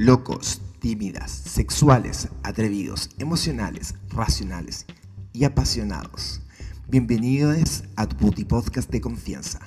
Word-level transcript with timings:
Locos, 0.00 0.62
tímidas, 0.78 1.28
sexuales, 1.32 2.28
atrevidos, 2.44 3.10
emocionales, 3.18 3.96
racionales 4.10 4.86
y 5.32 5.42
apasionados. 5.42 6.40
Bienvenidos 6.86 7.82
a 7.96 8.06
tu 8.06 8.16
Puti 8.16 8.44
Podcast 8.44 8.88
de 8.92 9.00
confianza, 9.00 9.58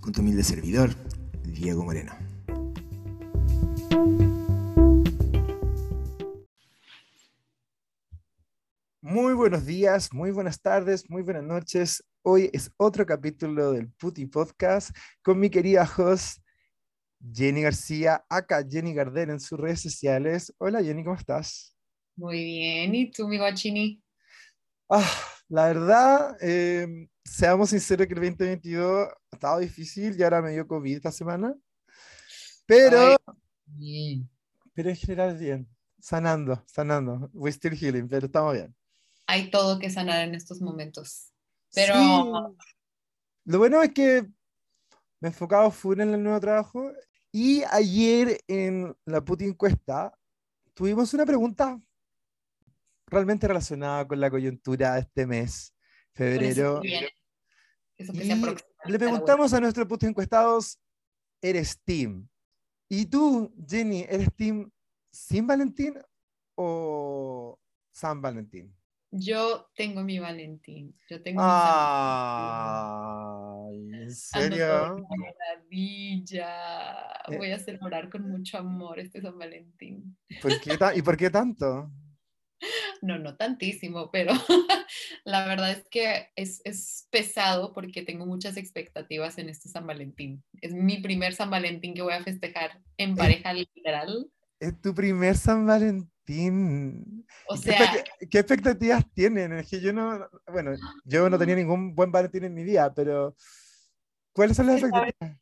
con 0.00 0.12
tu 0.12 0.22
humilde 0.22 0.42
servidor, 0.42 0.90
Diego 1.44 1.84
Moreno. 1.84 2.12
Muy 9.00 9.34
buenos 9.34 9.66
días, 9.66 10.12
muy 10.12 10.32
buenas 10.32 10.60
tardes, 10.60 11.08
muy 11.08 11.22
buenas 11.22 11.44
noches. 11.44 12.02
Hoy 12.22 12.50
es 12.52 12.72
otro 12.76 13.06
capítulo 13.06 13.70
del 13.70 13.88
Puti 13.92 14.26
Podcast 14.26 14.90
con 15.22 15.38
mi 15.38 15.48
querida 15.48 15.88
host 15.96 16.40
Jenny 17.32 17.62
García, 17.62 18.24
acá 18.28 18.64
Jenny 18.68 18.94
Gardel 18.94 19.30
en 19.30 19.40
sus 19.40 19.58
redes 19.58 19.80
sociales. 19.80 20.54
Hola 20.58 20.82
Jenny, 20.82 21.04
¿cómo 21.04 21.16
estás? 21.16 21.74
Muy 22.16 22.44
bien, 22.44 22.94
¿y 22.94 23.10
tú, 23.10 23.26
mi 23.28 23.38
guachini? 23.38 24.02
Ah, 24.88 25.10
la 25.48 25.66
verdad, 25.66 26.36
em, 26.40 27.08
seamos 27.24 27.70
sinceros 27.70 28.06
que 28.06 28.14
el 28.14 28.20
2022 28.20 29.08
ha 29.08 29.36
estado 29.36 29.58
difícil 29.58 30.18
y 30.18 30.22
ahora 30.22 30.40
me 30.40 30.52
dio 30.52 30.66
COVID 30.66 30.96
esta 30.96 31.12
semana. 31.12 31.54
Pero, 32.64 33.16
pero 34.72 34.90
en 34.90 34.96
general 34.96 35.36
bien, 35.36 35.68
sanando, 35.98 36.62
sanando. 36.66 37.30
We 37.32 37.50
still 37.50 37.76
healing, 37.76 38.08
pero 38.08 38.26
estamos 38.26 38.54
bien. 38.54 38.74
Hay 39.26 39.50
todo 39.50 39.78
que 39.78 39.90
sanar 39.90 40.26
en 40.26 40.34
estos 40.34 40.60
momentos. 40.60 41.32
Pero... 41.74 42.56
Lo 43.44 43.58
bueno 43.58 43.80
es 43.80 43.92
que 43.92 44.22
me 45.20 45.28
he 45.28 45.30
enfocado 45.30 45.70
full 45.70 46.00
en 46.00 46.14
el 46.14 46.22
nuevo 46.22 46.40
trabajo 46.40 46.92
y 47.38 47.62
ayer 47.70 48.40
en 48.48 48.96
la 49.04 49.22
puta 49.22 49.44
encuesta 49.44 50.18
tuvimos 50.72 51.12
una 51.12 51.26
pregunta 51.26 51.78
realmente 53.08 53.46
relacionada 53.46 54.08
con 54.08 54.18
la 54.18 54.30
coyuntura 54.30 54.94
de 54.94 55.00
este 55.00 55.26
mes, 55.26 55.74
febrero. 56.14 56.80
le 56.80 57.12
preguntamos 58.98 59.52
a 59.52 59.60
nuestros 59.60 59.86
putos 59.86 60.08
encuestados, 60.08 60.80
¿eres 61.42 61.78
team? 61.84 62.26
¿Y 62.88 63.04
tú, 63.04 63.54
Jenny, 63.68 64.06
eres 64.08 64.34
team 64.34 64.70
sin 65.10 65.46
Valentín 65.46 65.98
o 66.54 67.58
San 67.92 68.22
Valentín? 68.22 68.74
Yo 69.18 69.70
tengo 69.74 70.02
mi 70.02 70.18
Valentín. 70.18 70.94
Yo 71.08 71.22
tengo 71.22 71.40
Ay, 71.42 71.56
¿en 73.94 74.10
serio? 74.14 75.06
maravilla. 75.08 76.50
Eh. 77.28 77.36
Voy 77.38 77.50
a 77.50 77.58
celebrar 77.58 78.10
con 78.10 78.28
mucho 78.28 78.58
amor 78.58 78.98
este 78.98 79.22
San 79.22 79.38
Valentín. 79.38 80.18
¿Por 80.42 80.60
qué 80.60 80.76
¿Y 80.94 81.02
por 81.02 81.16
qué 81.16 81.30
tanto? 81.30 81.90
No, 83.02 83.18
no 83.18 83.36
tantísimo, 83.36 84.10
pero 84.10 84.32
la 85.24 85.46
verdad 85.46 85.72
es 85.72 85.86
que 85.90 86.30
es, 86.36 86.62
es, 86.64 87.06
pesado 87.10 87.74
porque 87.74 88.00
tengo 88.02 88.24
muchas 88.24 88.56
expectativas 88.56 89.36
en 89.36 89.50
este 89.50 89.68
San 89.68 89.86
Valentín. 89.86 90.42
Es 90.62 90.72
mi 90.72 91.02
primer 91.02 91.34
San 91.34 91.50
Valentín 91.50 91.92
que 91.92 92.00
voy 92.00 92.14
a 92.14 92.24
festejar 92.24 92.80
en 92.96 93.14
pareja 93.14 93.52
literal. 93.52 94.30
Es 94.58 94.80
tu 94.80 94.94
primer 94.94 95.36
San 95.36 95.66
Valentín. 95.66 96.10
O 97.48 97.56
sea, 97.56 98.04
¿Qué, 98.30 98.38
expectativas 98.38 99.04
tienen? 99.12 99.52
Es 99.52 99.68
que 99.68 99.80
yo 99.80 99.92
no, 99.92 100.28
bueno, 100.50 100.72
yo 101.04 101.30
no 101.30 101.38
tenía 101.38 101.54
ningún 101.56 101.94
buen 101.94 102.10
Valentín 102.10 102.44
en 102.44 102.54
mi 102.54 102.64
vida, 102.64 102.92
pero 102.94 103.36
¿cuáles 104.32 104.56
son 104.56 104.66
las 104.66 104.82
expectativas? 104.82 105.38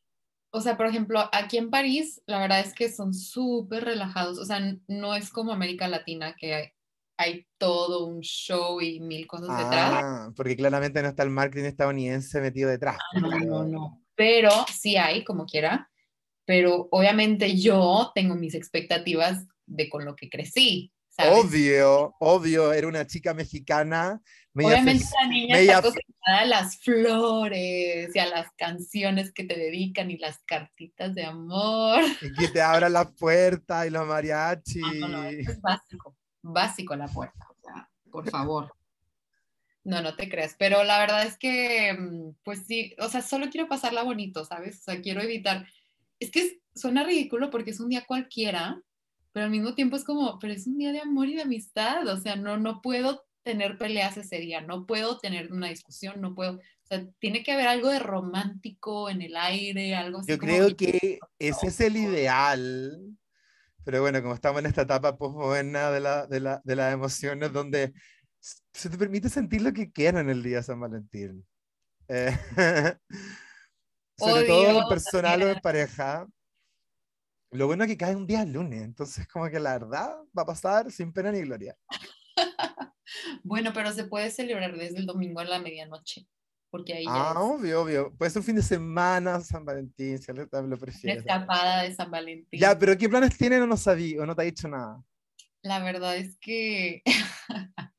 O 0.51 0.61
sea, 0.61 0.77
por 0.77 0.87
ejemplo, 0.87 1.29
aquí 1.33 1.59
en 1.59 1.69
París, 1.69 2.23
la 2.27 2.39
verdad 2.39 2.61
es 2.61 2.75
que 2.75 2.89
son 2.89 3.13
súper 3.13 3.85
relajados. 3.85 4.39
O 4.39 4.45
sea, 4.45 4.61
no 4.87 5.17
es 5.17 5.31
como 5.31 5.53
América 5.53 5.89
Latina, 5.89 6.37
que 6.39 6.73
hay, 7.17 7.47
todo 7.59 8.07
un 8.07 8.21
show 8.21 8.81
y 8.81 9.01
mil 9.01 9.27
cosas 9.27 9.49
ah, 9.51 9.65
detrás. 9.65 10.33
Porque 10.37 10.55
claramente 10.55 11.03
no 11.03 11.09
está 11.09 11.25
el 11.25 11.31
marketing 11.31 11.65
estadounidense 11.65 12.41
metido 12.41 12.71
detrás. 12.71 12.99
Ah, 13.17 13.21
no, 13.21 13.31
no, 13.41 13.65
no. 13.65 14.05
Pero 14.15 14.51
sí 14.73 14.97
hay, 14.97 15.25
como 15.25 15.45
quiera. 15.45 15.91
Pero 16.45 16.89
obviamente 16.93 17.57
yo 17.57 18.13
tengo 18.15 18.37
mis 18.37 18.55
expectativas 18.55 19.47
de 19.67 19.89
con 19.89 20.05
lo 20.05 20.15
que 20.17 20.29
crecí. 20.29 20.93
Obvio, 21.19 22.15
obvio, 22.19 22.73
era 22.73 22.89
una 22.89 23.07
chica 23.07 23.35
mexicana. 23.35 24.21
Obviamente 24.55 25.05
la 25.21 25.29
niña 25.29 25.59
está 25.59 25.79
acostumbrada 25.79 26.41
a 26.41 26.45
las 26.45 26.79
flores 26.79 28.15
y 28.15 28.19
a 28.19 28.27
las 28.27 28.51
canciones 28.57 29.33
que 29.33 29.45
te 29.45 29.57
dedican 29.57 30.11
y 30.11 30.19
las 30.19 30.39
cartitas 30.45 31.15
de 31.15 31.25
amor. 31.25 32.03
Y 32.21 32.33
que 32.33 32.49
te 32.49 32.61
abran 32.61 32.93
la 32.93 33.11
puerta 33.11 33.87
y 33.87 33.91
los. 33.91 34.07
No, 34.07 35.09
no, 35.09 35.25
es 35.25 35.61
básico, 35.61 36.17
básico 36.43 36.97
la 36.97 37.09
puerta, 37.09 37.47
o 37.49 37.57
sea, 37.61 37.89
por 38.11 38.29
favor. 38.29 38.73
No, 39.85 40.01
no 40.01 40.17
te 40.17 40.29
creas, 40.31 40.57
pero 40.59 40.83
la 40.83 40.99
verdad 40.99 41.27
es 41.27 41.37
que, 41.37 41.93
mm, 41.93 42.37
pues 42.43 42.65
sí, 42.67 42.95
o 42.99 43.09
sea, 43.09 43.21
solo 43.21 43.51
quiero 43.51 43.69
pasarla 43.69 44.03
bonito, 44.03 44.45
¿sabes? 44.45 44.81
O 44.81 44.83
sea, 44.83 45.01
quiero 45.03 45.21
evitar, 45.21 45.67
es 46.19 46.31
que 46.31 46.61
suena 46.75 47.05
ridículo 47.05 47.51
porque 47.51 47.73
es 47.73 47.81
un 47.81 47.91
día 47.91 48.07
cualquiera, 48.07 48.81
pero 49.35 49.47
al 49.47 49.51
mismo 49.51 49.75
tiempo 49.75 49.97
es 49.97 50.05
como, 50.05 50.39
pero 50.39 50.53
es 50.53 50.65
un 50.69 50.79
día 50.79 50.93
de 50.93 51.01
amor 51.01 51.29
y 51.29 51.35
de 51.35 51.43
amistad, 51.43 52.07
o 52.07 52.17
sea, 52.19 52.37
no, 52.37 52.57
no 52.57 52.81
puedo 52.81 53.27
tener 53.43 53.77
peleas 53.77 54.17
ese 54.17 54.39
día, 54.39 54.61
no 54.61 54.87
puedo 54.87 55.19
tener 55.19 55.53
una 55.53 55.69
discusión, 55.69 56.21
no 56.21 56.37
puedo, 56.37 56.53
o 56.59 56.87
sea, 56.87 57.05
tiene 57.19 57.43
que 57.43 57.51
haber 57.51 57.67
algo 57.67 57.89
de 57.89 57.99
romántico 57.99 59.11
en 59.11 59.23
el 59.23 59.37
aire, 59.37 59.97
algo 59.97 60.21
así. 60.21 60.31
Yo 60.31 60.39
creo 60.39 60.77
que 60.77 61.19
ese 61.41 61.67
es 61.67 61.81
el 61.81 61.97
ideal, 61.97 62.97
pero 63.83 64.03
bueno, 64.03 64.23
como 64.23 64.35
estamos 64.35 64.61
en 64.61 64.67
esta 64.67 64.83
etapa 64.83 65.19
postmoderna 65.19 65.91
de, 65.91 65.99
la, 65.99 66.27
de, 66.29 66.39
la, 66.39 66.63
de 66.63 66.77
las 66.77 66.95
emociones, 66.95 67.53
donde 67.53 67.93
se 68.39 68.89
te 68.89 68.97
permite 68.97 69.29
sentir 69.29 69.63
lo 69.63 69.73
que 69.73 69.91
quieras 69.91 70.21
en 70.21 70.31
el 70.31 70.45
día 70.45 70.59
de 70.59 70.63
San 70.63 70.79
Valentín. 70.79 71.45
Eh, 72.07 72.39
sobre 74.17 74.45
todo 74.45 74.83
en 74.83 74.89
personal 74.89 75.43
o 75.43 75.49
en 75.49 75.61
pareja, 75.61 76.25
lo 77.55 77.67
bueno 77.67 77.85
es 77.85 77.91
que 77.91 77.97
cae 77.97 78.17
un 78.17 78.27
día 78.27 78.45
lunes, 78.45 78.83
entonces 78.83 79.29
como 79.29 79.49
que 79.49 79.61
la 79.61 79.79
verdad 79.79 80.11
va 80.37 80.43
a 80.43 80.47
pasar 80.47 80.91
sin 80.91 81.13
pena 81.13 81.31
ni 81.31 81.41
gloria. 81.43 81.77
bueno, 83.45 83.73
pero 83.73 83.93
se 83.93 84.05
puede 84.05 84.31
celebrar 84.31 84.77
desde 84.77 84.99
el 84.99 85.07
domingo 85.07 85.41
a 85.41 85.45
la 85.45 85.61
medianoche, 85.61 86.27
porque 86.71 86.95
ahí 86.95 87.05
Ah, 87.07 87.35
obvio, 87.37 87.83
obvio. 87.83 88.13
Puede 88.17 88.31
ser 88.31 88.41
un 88.41 88.47
fin 88.47 88.57
de 88.57 88.63
semana, 88.63 89.41
San 89.41 89.65
Valentín, 89.65 90.19
si 90.19 90.33
lo 90.33 90.79
prefiere. 90.79 91.21
escapada 91.21 91.83
de 91.83 91.95
San 91.95 92.11
Valentín. 92.11 92.61
Ya, 92.61 92.77
pero 92.77 92.99
¿qué 92.99 93.09
planes 93.09 93.39
tienen 93.39 93.63
o 93.63 93.67
no 93.67 93.77
sabí 93.77 94.19
o 94.19 94.27
no 94.27 94.35
te 94.35 94.43
ha 94.43 94.47
dicho 94.47 94.67
nada? 94.67 95.01
La 95.63 95.79
verdad 95.79 96.17
es 96.17 96.37
que... 96.39 97.03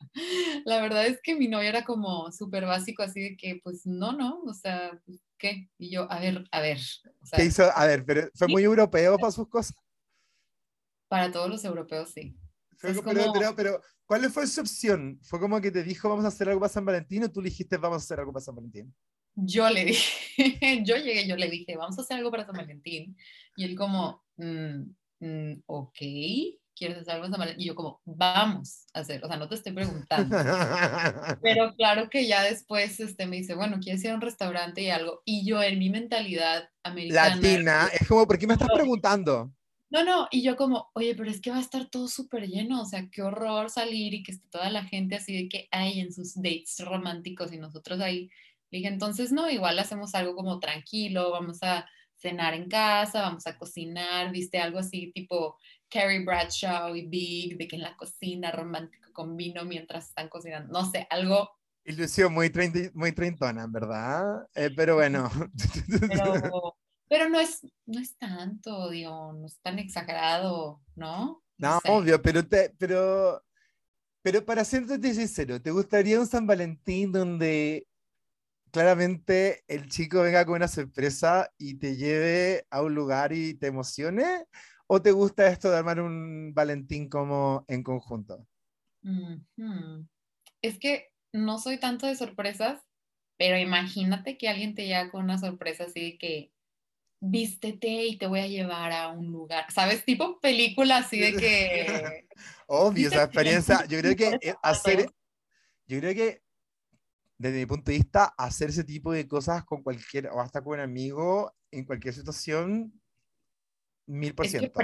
la 0.66 0.82
verdad 0.82 1.08
es 1.08 1.20
que 1.22 1.36
mi 1.36 1.48
novio 1.48 1.70
era 1.70 1.86
como 1.86 2.30
súper 2.32 2.66
básico, 2.66 3.04
así 3.04 3.22
de 3.22 3.38
que, 3.38 3.62
pues 3.64 3.86
no, 3.86 4.12
no, 4.12 4.42
o 4.42 4.54
sea, 4.54 5.00
pues, 5.06 5.25
¿qué? 5.38 5.70
Y 5.78 5.90
yo, 5.92 6.12
a 6.12 6.20
ver, 6.20 6.48
a 6.52 6.62
ver. 6.62 6.80
¿Qué 7.32 7.46
hizo? 7.46 7.70
A 7.76 7.86
ver, 7.86 8.06
pero 8.06 8.30
¿fue 8.34 8.48
muy 8.48 8.64
europeo 8.64 9.18
para 9.18 9.32
sus 9.32 9.48
cosas? 9.48 9.76
Para 11.08 11.32
todos 11.32 11.50
los 11.50 11.64
europeos, 11.64 12.12
sí. 12.12 12.36
pero, 12.82 13.56
pero, 13.56 13.82
¿cuál 14.06 14.30
fue 14.30 14.48
su 14.48 14.62
opción? 14.62 15.20
¿Fue 15.22 15.40
como 15.40 15.62
que 15.62 15.72
te 15.72 15.84
dijo 15.84 16.10
vamos 16.10 16.26
a 16.26 16.30
hacer 16.30 16.50
algo 16.50 16.62
para 16.62 16.74
San 16.74 16.86
Valentín 16.86 17.24
o 17.24 17.32
tú 17.32 17.42
le 17.42 17.50
dijiste 17.50 17.78
vamos 17.78 18.02
a 18.02 18.06
hacer 18.06 18.20
algo 18.20 18.34
para 18.34 18.44
San 18.44 18.56
Valentín? 18.56 18.94
Yo 19.36 19.70
le 19.70 19.86
dije, 19.86 20.04
yo 20.86 20.96
llegué, 20.96 21.28
yo 21.28 21.36
le 21.36 21.50
dije, 21.50 21.76
vamos 21.76 21.98
a 21.98 22.02
hacer 22.02 22.18
algo 22.18 22.32
para 22.32 22.46
San 22.46 22.56
Valentín. 22.56 23.18
Y 23.56 23.66
él 23.66 23.76
como, 23.76 24.24
mm, 24.38 24.82
mm, 25.20 25.64
ok. 25.66 25.98
¿Quieres 26.76 26.98
hacer 26.98 27.16
algo 27.16 27.28
Y 27.58 27.66
yo 27.66 27.76
como, 27.76 28.02
vamos 28.06 28.86
a 28.94 29.00
hacer, 29.00 29.24
o 29.24 29.28
sea, 29.28 29.38
no 29.38 29.48
te 29.48 29.56
estoy 29.56 29.74
preguntando. 29.74 30.38
Pero 31.42 31.74
claro 31.76 32.10
que 32.10 32.28
ya 32.28 32.44
después 32.44 33.00
este, 33.00 33.26
me 33.26 33.38
dice, 33.38 33.56
bueno, 33.56 33.80
¿quieres 33.82 34.04
ir 34.04 34.12
a 34.12 34.16
un 34.16 34.22
restaurante 34.22 34.82
y 34.82 34.90
algo? 34.90 35.22
Y 35.26 35.46
yo 35.46 35.64
en 35.64 35.80
mi 35.80 35.90
mentalidad 35.90 36.70
americana. 36.84 37.36
Latina, 37.36 37.90
es 38.00 38.08
como, 38.08 38.28
¿por 38.28 38.38
qué 38.38 38.48
me 38.48 38.54
estás 38.54 38.70
preguntando? 38.74 39.52
No, 39.90 40.04
no, 40.04 40.28
y 40.32 40.42
yo 40.42 40.58
como, 40.58 40.90
oye, 40.94 41.16
pero 41.16 41.30
es 41.30 41.40
que 41.40 41.52
va 41.52 41.58
a 41.58 41.62
estar 41.62 41.86
todo 41.86 42.08
súper 42.08 42.48
lleno, 42.48 42.82
o 42.82 42.86
sea, 42.86 43.08
qué 43.10 43.22
horror 43.22 43.70
salir 43.70 44.14
y 44.14 44.24
que 44.24 44.34
esté 44.34 44.48
toda 44.50 44.70
la 44.70 44.84
gente 44.84 45.16
así 45.16 45.34
de 45.34 45.48
que 45.48 45.68
hay 45.72 46.00
en 46.00 46.12
sus 46.12 46.36
dates 46.36 46.80
románticos 46.84 47.54
y 47.54 47.58
nosotros 47.58 48.02
ahí. 48.02 48.30
dije, 48.72 48.88
entonces 48.88 49.32
no, 49.32 49.50
igual 49.50 49.80
hacemos 49.80 50.14
algo 50.16 50.36
como 50.36 50.60
tranquilo, 50.60 51.32
vamos 51.32 51.60
a 51.64 51.86
cenar 52.18 52.56
en 52.56 52.68
casa, 52.68 53.22
vamos 53.22 53.46
a 53.48 53.58
cocinar, 53.58 54.32
viste, 54.32 54.60
algo 54.60 54.80
así 54.80 55.12
tipo 55.14 55.58
Carrie 55.90 56.24
Bradshaw 56.24 56.96
y 56.96 57.06
Big, 57.08 57.58
de 57.58 57.68
que 57.68 57.76
en 57.76 57.84
la 57.84 57.96
cocina 57.96 58.52
romántico 58.52 59.12
con 59.14 59.38
vino 59.38 59.64
mientras 59.66 60.10
están 60.10 60.30
cocinando, 60.30 60.72
no 60.72 60.90
sé, 60.90 61.08
algo... 61.10 61.50
Ilusión 61.86 62.34
muy, 62.34 62.52
muy 62.94 63.12
treintona, 63.12 63.68
¿verdad? 63.68 64.48
Eh, 64.56 64.72
pero 64.76 64.96
bueno. 64.96 65.30
Pero, 67.08 67.30
no, 67.30 67.40
es, 67.40 67.62
no 67.86 68.02
es 68.02 68.18
tanto, 68.18 68.90
digo, 68.90 69.32
no 69.32 69.46
es 69.46 69.60
tan 69.62 69.78
exagerado, 69.78 70.82
¿no? 70.96 71.44
No, 71.58 71.80
obvio, 71.88 72.20
pero, 72.20 72.46
te, 72.46 72.74
pero, 72.80 73.44
pero 74.24 74.44
para 74.44 74.66
serte 74.66 75.14
sincero, 75.14 75.62
¿te 75.62 75.70
gustaría 75.70 76.20
un 76.20 76.26
San 76.26 76.48
Valentín 76.48 77.12
donde 77.12 77.88
claramente 78.72 79.64
el 79.68 79.88
chico 79.88 80.24
venga 80.24 80.46
con 80.46 80.56
una 80.56 80.68
sorpresa 80.68 81.50
y 81.58 81.76
te 81.76 81.96
lleve 81.96 82.66
a 82.72 82.82
un 82.82 82.96
lugar 82.96 83.32
y 83.32 83.54
te 83.54 83.68
emocione? 83.68 84.48
¿O 84.88 85.02
te 85.02 85.12
gusta 85.12 85.48
esto 85.48 85.72
de 85.72 85.78
armar 85.78 86.00
un 86.00 86.54
Valentín 86.54 87.10
como 87.10 87.66
en 87.68 87.84
conjunto? 87.84 88.48
Es 90.62 90.80
que 90.80 91.12
no 91.34 91.60
soy 91.60 91.80
tanto 91.80 92.08
de 92.08 92.16
sorpresas, 92.16 92.82
pero 93.38 93.58
imagínate 93.58 94.38
que 94.38 94.48
alguien 94.48 94.76
te 94.76 94.86
llega 94.86 95.12
con 95.12 95.24
una 95.24 95.38
sorpresa 95.38 95.86
así 95.86 96.12
de 96.12 96.18
que 96.18 96.52
vístete 97.20 98.06
y 98.06 98.18
te 98.18 98.28
voy 98.28 98.40
a 98.40 98.48
llevar 98.48 98.92
a 98.92 99.10
un 99.10 99.32
lugar, 99.32 99.72
¿sabes? 99.72 100.06
Tipo 100.06 100.40
película 100.40 100.98
así 100.98 101.20
de 101.20 101.34
que... 101.34 102.28
Obvio, 102.68 103.08
esa 103.08 103.24
experiencia, 103.24 103.86
yo 103.86 104.00
creo 104.00 104.16
que 104.16 104.38
eh, 104.42 104.56
hacer, 104.64 105.10
yo 105.88 106.00
creo 106.00 106.14
que 106.14 106.44
desde 107.38 107.60
mi 107.60 107.66
punto 107.66 107.92
de 107.92 107.98
vista, 107.98 108.34
hacer 108.38 108.70
ese 108.70 108.84
tipo 108.84 109.12
de 109.12 109.28
cosas 109.28 109.66
con 109.66 109.84
cualquier, 109.84 110.28
o 110.28 110.40
hasta 110.40 110.64
con 110.64 110.76
un 110.76 110.80
amigo, 110.80 111.54
en 111.72 111.86
cualquier 111.86 112.14
situación, 112.14 112.94
mil 114.06 114.34
por 114.34 114.48
ciento. 114.48 114.80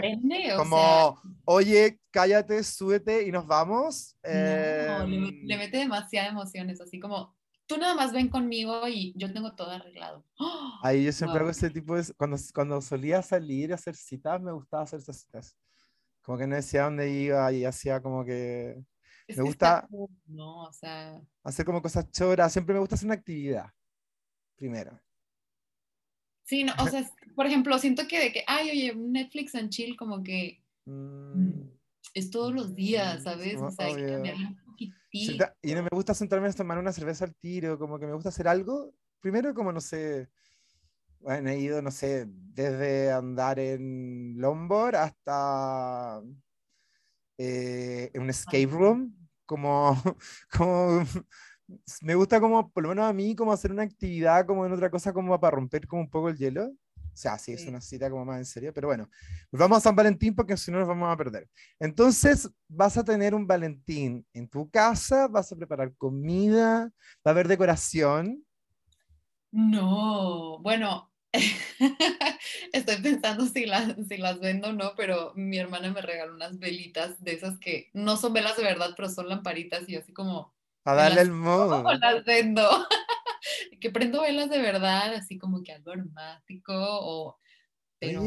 Como, 0.57 1.21
oye, 1.45 1.99
cállate, 2.11 2.63
súbete 2.63 3.27
y 3.27 3.31
nos 3.31 3.45
vamos. 3.47 4.17
No, 4.23 4.29
le, 4.31 5.15
em, 5.15 5.45
mete 5.45 5.77
demasiada 5.77 6.29
emociones, 6.29 6.81
así 6.81 6.99
como, 6.99 7.35
tú 7.65 7.77
nada 7.77 7.95
más 7.95 8.13
ven 8.13 8.29
conmigo 8.29 8.87
y 8.87 9.13
yo 9.15 9.31
tengo 9.31 9.55
todo 9.55 9.71
arreglado. 9.71 10.25
Ahí 10.83 11.03
yo 11.05 11.11
siempre 11.11 11.39
hago 11.39 11.49
ese 11.49 11.69
tipo 11.69 11.95
de, 11.95 12.13
cuando, 12.15 12.37
cuando 12.53 12.81
solía 12.81 13.21
salir 13.21 13.71
a 13.71 13.75
hacer 13.75 13.95
citas, 13.95 14.41
me 14.41 14.51
gustaba 14.51 14.83
hacer 14.83 14.99
esas 14.99 15.17
citas. 15.21 15.57
Como 16.21 16.37
que 16.37 16.47
no 16.47 16.55
decía 16.55 16.83
dónde 16.83 17.09
iba 17.11 17.51
y 17.51 17.65
hacía 17.65 18.01
como 18.01 18.23
que 18.23 18.83
me 19.37 19.43
gusta 19.43 19.87
no, 20.25 20.63
o 20.63 20.73
sea... 20.73 21.19
hacer 21.43 21.65
como 21.65 21.81
cosas 21.81 22.09
choras. 22.11 22.51
Siempre 22.51 22.73
me 22.73 22.79
gusta 22.79 22.95
hacer 22.95 23.07
una 23.07 23.15
actividad. 23.15 23.71
Primero. 24.55 24.99
Sí, 26.43 26.63
no, 26.63 26.73
o 26.79 26.87
sea, 26.87 27.09
por 27.35 27.45
ejemplo, 27.45 27.77
siento 27.79 28.07
que 28.07 28.19
de 28.19 28.31
que, 28.31 28.43
ay, 28.47 28.69
oye, 28.69 28.95
Netflix 28.95 29.55
and 29.55 29.69
chill, 29.69 29.95
como 29.95 30.23
que 30.23 30.61
mm, 30.85 31.61
es 32.13 32.29
todos 32.29 32.53
los 32.53 32.75
días, 32.75 33.23
¿sabes? 33.23 33.61
O 33.61 33.71
sea, 33.71 33.87
hay 33.87 33.95
que 33.95 34.07
cambiar 34.07 34.35
un 34.35 34.57
poquitito. 34.65 35.45
Y 35.61 35.73
no 35.73 35.83
me 35.83 35.89
gusta 35.91 36.13
sentarme 36.13 36.47
a 36.47 36.53
tomar 36.53 36.77
una 36.77 36.91
cerveza 36.91 37.25
al 37.25 37.35
tiro, 37.35 37.77
como 37.77 37.99
que 37.99 38.05
me 38.05 38.13
gusta 38.13 38.29
hacer 38.29 38.47
algo. 38.47 38.93
Primero, 39.19 39.53
como 39.53 39.71
no 39.71 39.79
sé, 39.79 40.29
bueno, 41.19 41.49
he 41.49 41.59
ido, 41.59 41.81
no 41.81 41.91
sé, 41.91 42.25
desde 42.27 43.11
andar 43.11 43.59
en 43.59 44.33
longboard 44.37 44.95
hasta 44.95 46.21
eh, 47.37 48.09
en 48.13 48.21
un 48.21 48.29
escape 48.29 48.65
room, 48.67 49.15
como, 49.45 49.95
como 50.57 51.03
me 52.01 52.15
gusta 52.15 52.39
como, 52.39 52.71
por 52.71 52.83
lo 52.83 52.89
menos 52.89 53.05
a 53.05 53.13
mí, 53.13 53.35
como 53.35 53.51
hacer 53.51 53.71
una 53.71 53.83
actividad 53.83 54.45
como 54.45 54.65
en 54.65 54.71
otra 54.71 54.89
cosa 54.89 55.13
como 55.13 55.39
para 55.39 55.55
romper 55.55 55.87
como 55.87 56.01
un 56.01 56.09
poco 56.09 56.29
el 56.29 56.37
hielo. 56.37 56.65
O 57.13 57.17
sea, 57.17 57.37
sí, 57.37 57.51
es 57.51 57.67
una 57.67 57.81
cita 57.81 58.09
como 58.09 58.23
más 58.23 58.37
en 58.37 58.45
serio, 58.45 58.73
pero 58.73 58.87
bueno, 58.87 59.09
vamos 59.51 59.79
a 59.79 59.81
San 59.81 59.95
Valentín 59.95 60.33
porque 60.33 60.55
si 60.55 60.71
no 60.71 60.79
nos 60.79 60.87
vamos 60.87 61.11
a 61.11 61.17
perder. 61.17 61.49
Entonces, 61.77 62.49
vas 62.69 62.97
a 62.97 63.03
tener 63.03 63.35
un 63.35 63.45
Valentín 63.45 64.25
en 64.33 64.47
tu 64.47 64.69
casa, 64.69 65.27
vas 65.27 65.51
a 65.51 65.55
preparar 65.57 65.93
comida, 65.97 66.89
va 67.17 67.25
a 67.25 67.29
haber 67.31 67.49
decoración. 67.49 68.45
No, 69.51 70.59
bueno, 70.61 71.11
Estoy 72.73 72.97
pensando 73.01 73.45
si 73.45 73.65
las, 73.65 73.95
si 74.07 74.17
las 74.17 74.39
vendo 74.39 74.69
o 74.69 74.73
no, 74.73 74.93
pero 74.95 75.33
mi 75.35 75.57
hermana 75.57 75.91
me 75.91 76.01
regaló 76.01 76.33
unas 76.33 76.59
velitas 76.59 77.21
de 77.23 77.33
esas 77.33 77.57
que 77.59 77.89
no 77.93 78.17
son 78.17 78.33
velas 78.33 78.57
de 78.57 78.63
verdad, 78.63 78.93
pero 78.95 79.09
son 79.09 79.29
lamparitas 79.29 79.87
y 79.87 79.95
así 79.95 80.13
como... 80.13 80.53
A 80.83 80.95
darle 80.95 81.21
el 81.21 81.31
modo. 81.31 81.83
las 81.83 82.25
vendo? 82.25 82.67
que 83.81 83.89
prendo 83.89 84.21
velas 84.21 84.49
de 84.49 84.59
verdad, 84.59 85.13
así 85.13 85.37
como 85.37 85.63
que 85.63 85.73
algo 85.73 85.91
aromático 85.91 86.73
o... 86.73 87.37
Pero, 87.99 88.21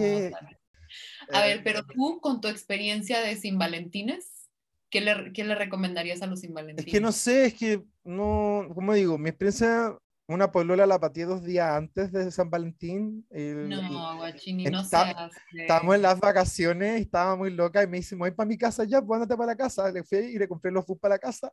a 1.33 1.41
ver, 1.43 1.65
pero 1.65 1.81
eh, 1.81 1.85
tú 1.93 2.21
con 2.21 2.41
tu 2.41 2.47
experiencia 2.47 3.21
de 3.21 3.35
sin 3.35 3.59
Valentines, 3.59 4.49
¿qué 4.89 5.01
le, 5.01 5.33
¿qué 5.33 5.43
le 5.43 5.57
recomendarías 5.57 6.23
a 6.23 6.29
los 6.29 6.41
sin 6.41 6.55
Valentines? 6.55 6.87
Es 6.87 6.93
que 6.93 7.01
no 7.01 7.11
sé, 7.11 7.47
es 7.47 7.55
que 7.55 7.83
no, 8.05 8.69
como 8.73 8.95
digo, 8.95 9.19
mi 9.19 9.31
experiencia 9.31 9.99
una 10.27 10.51
polola 10.51 10.87
la 10.87 10.99
pateé 10.99 11.27
dos 11.27 11.43
días 11.43 11.71
antes 11.71 12.11
de 12.11 12.31
San 12.31 12.49
Valentín. 12.49 13.27
no, 13.31 14.17
guachini, 14.17 14.65
no 14.67 14.81
Estábamos 14.81 15.95
en 15.97 16.03
las 16.03 16.19
vacaciones, 16.19 17.01
estaba 17.01 17.37
muy 17.37 17.51
loca 17.51 17.83
y 17.83 17.87
me 17.87 17.99
dice, 17.99 18.17
voy 18.17 18.31
para 18.31 18.49
mi 18.49 18.57
casa 18.57 18.85
ya, 18.85 19.03
pues 19.03 19.27
para 19.27 19.47
la 19.47 19.57
casa. 19.57 19.91
Le 19.91 20.03
fui 20.03 20.19
y 20.19 20.39
le 20.39 20.49
compré 20.49 20.71
los 20.71 20.87
bus 20.87 20.99
para 20.99 21.17
la 21.17 21.19
casa. 21.19 21.53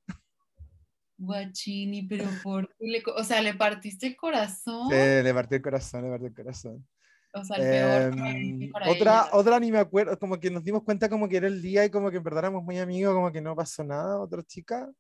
Guachini, 1.21 2.03
pero 2.03 2.25
por 2.43 2.67
qué 2.77 3.03
o 3.15 3.23
sea, 3.23 3.41
le 3.41 3.53
partiste 3.53 4.07
el 4.07 4.15
corazón. 4.15 4.89
Sí, 4.89 4.95
le 4.95 5.33
partí 5.33 5.55
el 5.55 5.61
corazón, 5.61 6.03
le 6.03 6.09
partí 6.09 6.25
el 6.25 6.33
corazón. 6.33 6.87
O 7.33 7.45
sea, 7.45 7.57
el 7.57 7.63
peor. 7.63 8.27
Em, 8.27 8.71
otra, 8.87 9.29
otra 9.31 9.59
ni 9.59 9.71
me 9.71 9.79
acuerdo, 9.79 10.17
como 10.19 10.39
que 10.39 10.49
nos 10.49 10.63
dimos 10.63 10.83
cuenta 10.83 11.07
como 11.09 11.29
que 11.29 11.37
era 11.37 11.47
el 11.47 11.61
día 11.61 11.85
y 11.85 11.89
como 11.89 12.11
que 12.11 12.17
en 12.17 12.23
verdad 12.23 12.45
éramos 12.45 12.63
muy 12.63 12.79
amigos, 12.79 13.13
como 13.13 13.31
que 13.31 13.41
no 13.41 13.55
pasó 13.55 13.83
nada, 13.83 14.19
otra 14.19 14.43
chica 14.43 14.91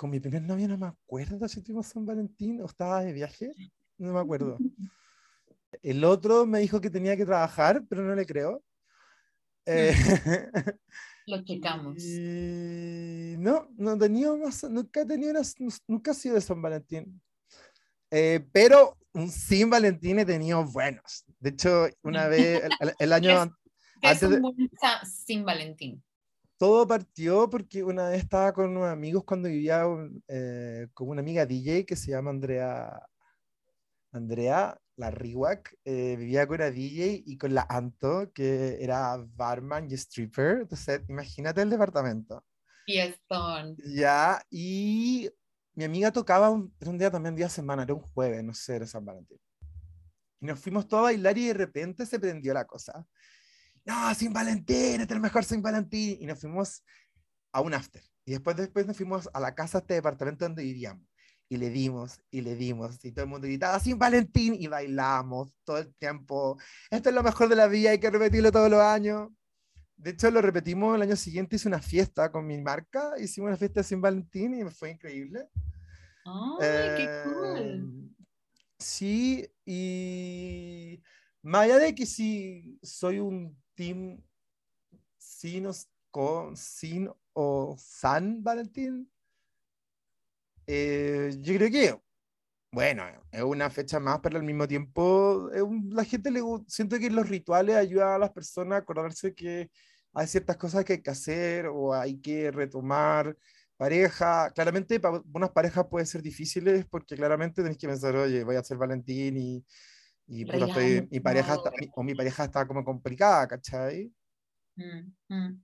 con 0.00 0.08
mi 0.08 0.18
primer 0.18 0.40
novio 0.40 0.66
no 0.66 0.78
me 0.78 0.86
acuerdo 0.86 1.46
si 1.46 1.60
tuvimos 1.60 1.88
San 1.88 2.06
Valentín 2.06 2.62
o 2.62 2.64
estaba 2.64 3.04
de 3.04 3.12
viaje, 3.12 3.52
no 3.98 4.14
me 4.14 4.20
acuerdo. 4.20 4.56
El 5.82 6.04
otro 6.04 6.46
me 6.46 6.60
dijo 6.60 6.80
que 6.80 6.88
tenía 6.88 7.18
que 7.18 7.26
trabajar, 7.26 7.82
pero 7.86 8.02
no 8.02 8.14
le 8.14 8.24
creo. 8.24 8.62
Eh, 9.66 9.92
Lo 11.26 11.42
checamos. 11.44 12.02
no, 13.38 13.68
no 13.76 13.98
tenía 13.98 14.32
más, 14.32 14.64
nunca 14.64 15.02
he 15.02 15.06
tenido 15.06 15.40
nunca 15.86 16.10
ha 16.10 16.14
sido 16.14 16.34
de 16.34 16.40
San 16.40 16.60
Valentín. 16.60 17.20
Eh, 18.10 18.44
pero 18.52 18.98
un 19.12 19.30
sin 19.30 19.70
Valentín 19.70 20.18
he 20.18 20.24
tenido 20.24 20.64
buenos. 20.64 21.24
De 21.38 21.50
hecho, 21.50 21.86
una 22.02 22.28
vez, 22.28 22.62
el, 22.98 23.12
año 23.12 23.40
antes. 23.40 23.56
es 24.02 24.22
un 24.22 24.70
sin 25.04 25.44
Valentín? 25.44 26.02
todo 26.60 26.86
partió 26.86 27.48
porque 27.48 27.82
una 27.82 28.10
vez 28.10 28.22
estaba 28.22 28.52
con 28.52 28.68
unos 28.68 28.86
amigos 28.86 29.24
cuando 29.24 29.48
vivía 29.48 29.82
eh, 30.28 30.88
con 30.92 31.08
una 31.08 31.22
amiga 31.22 31.46
DJ 31.46 31.86
que 31.86 31.96
se 31.96 32.10
llama 32.10 32.28
Andrea, 32.28 33.08
Andrea 34.12 34.78
la 35.00 35.10
Riwak, 35.10 35.76
eh, 35.84 36.16
vivía 36.16 36.46
con 36.46 36.56
una 36.56 36.70
DJ 36.70 37.22
y 37.26 37.36
con 37.36 37.54
la 37.54 37.66
Anto, 37.68 38.30
que 38.32 38.82
era 38.82 39.16
barman 39.16 39.90
y 39.90 39.94
stripper. 39.94 40.62
Entonces, 40.62 41.02
imagínate 41.08 41.62
el 41.62 41.70
departamento. 41.70 42.44
Fiestón. 42.84 43.76
Ya, 43.84 44.40
y 44.50 45.30
mi 45.74 45.84
amiga 45.84 46.12
tocaba 46.12 46.50
un, 46.50 46.74
un 46.86 46.98
día 46.98 47.10
también, 47.10 47.34
día 47.34 47.46
de 47.46 47.50
semana, 47.50 47.82
era 47.82 47.94
un 47.94 48.00
jueves, 48.00 48.44
no 48.44 48.54
sé, 48.54 48.76
era 48.76 48.86
San 48.86 49.04
Valentín. 49.04 49.38
Y 50.40 50.46
nos 50.46 50.60
fuimos 50.60 50.86
todos 50.86 51.00
a 51.00 51.04
bailar 51.04 51.36
y 51.36 51.48
de 51.48 51.54
repente 51.54 52.06
se 52.06 52.18
prendió 52.18 52.54
la 52.54 52.64
cosa 52.66 53.06
no, 53.84 54.14
Sin 54.14 54.32
Valentín, 54.32 55.00
este 55.00 55.04
es 55.04 55.10
el 55.10 55.20
mejor 55.20 55.44
Sin 55.44 55.62
Valentín. 55.62 56.18
Y 56.20 56.26
nos 56.26 56.40
fuimos 56.40 56.84
a 57.52 57.60
un 57.60 57.74
after. 57.74 58.02
Y 58.24 58.32
después, 58.32 58.56
después 58.56 58.86
nos 58.86 58.96
fuimos 58.96 59.28
a 59.32 59.40
la 59.40 59.54
casa, 59.54 59.78
este 59.78 59.94
departamento 59.94 60.44
donde 60.44 60.62
vivíamos. 60.62 61.06
Y 61.52 61.56
le 61.56 61.68
dimos, 61.68 62.20
y 62.30 62.42
le 62.42 62.54
dimos, 62.54 63.04
y 63.04 63.10
todo 63.10 63.24
el 63.24 63.30
mundo 63.30 63.48
gritaba, 63.48 63.80
Sin 63.80 63.98
Valentín, 63.98 64.54
y 64.54 64.68
bailamos 64.68 65.52
todo 65.64 65.78
el 65.78 65.92
tiempo. 65.96 66.56
Esto 66.90 67.08
es 67.08 67.14
lo 67.14 67.24
mejor 67.24 67.48
de 67.48 67.56
la 67.56 67.66
vida, 67.66 67.90
hay 67.90 67.98
que 67.98 68.08
repetirlo 68.08 68.52
todos 68.52 68.70
los 68.70 68.80
años. 68.80 69.30
De 69.96 70.10
hecho, 70.10 70.30
lo 70.30 70.40
repetimos 70.40 70.94
el 70.94 71.02
año 71.02 71.16
siguiente, 71.16 71.56
hice 71.56 71.66
una 71.66 71.82
fiesta 71.82 72.30
con 72.30 72.46
mi 72.46 72.56
marca, 72.56 73.14
hicimos 73.18 73.48
una 73.48 73.56
fiesta 73.56 73.82
Sin 73.82 74.00
Valentín 74.00 74.54
y 74.54 74.70
fue 74.70 74.92
increíble. 74.92 75.48
¡Ay, 76.24 76.88
qué 76.96 77.22
cool! 77.24 77.58
Em, 77.58 78.14
sí, 78.78 79.46
y 79.66 81.02
más 81.42 81.62
allá 81.64 81.78
de 81.78 81.94
que 81.94 82.06
si 82.06 82.78
soy 82.80 83.18
un 83.18 83.60
team 83.74 84.22
sin 85.18 85.66
o, 85.66 85.72
con, 86.10 86.56
sin 86.56 87.10
o 87.32 87.76
San 87.76 88.42
Valentín, 88.42 89.10
eh, 90.72 91.36
yo 91.40 91.54
creo 91.54 91.70
que, 91.70 92.00
bueno, 92.72 93.04
es 93.32 93.42
una 93.42 93.70
fecha 93.70 94.00
más, 94.00 94.20
pero 94.20 94.38
al 94.38 94.44
mismo 94.44 94.68
tiempo, 94.68 95.50
la 95.90 96.04
gente 96.04 96.30
le 96.30 96.40
siento 96.68 96.98
que 96.98 97.10
los 97.10 97.28
rituales 97.28 97.76
ayudan 97.76 98.10
a 98.14 98.18
las 98.18 98.30
personas 98.30 98.74
a 98.74 98.82
acordarse 98.82 99.34
que 99.34 99.70
hay 100.14 100.26
ciertas 100.26 100.56
cosas 100.56 100.84
que 100.84 100.94
hay 100.94 101.02
que 101.02 101.10
hacer 101.10 101.66
o 101.66 101.94
hay 101.94 102.20
que 102.20 102.50
retomar 102.50 103.36
pareja. 103.76 104.50
Claramente, 104.52 105.00
para 105.00 105.22
unas 105.32 105.50
parejas 105.50 105.86
puede 105.90 106.06
ser 106.06 106.22
difíciles 106.22 106.86
porque 106.86 107.16
claramente 107.16 107.62
tenés 107.62 107.78
que 107.78 107.88
pensar, 107.88 108.16
oye, 108.16 108.44
voy 108.44 108.56
a 108.56 108.64
ser 108.64 108.76
Valentín 108.76 109.36
y 109.36 109.64
y 110.30 110.44
mi, 110.44 111.20
pareja 111.20 111.54
está, 111.54 111.72
o 111.96 112.02
mi 112.04 112.14
pareja 112.14 112.44
está 112.44 112.64
como 112.64 112.84
complicada, 112.84 113.48
¿cachai? 113.48 114.12
Mm, 114.76 115.12
mm. 115.28 115.62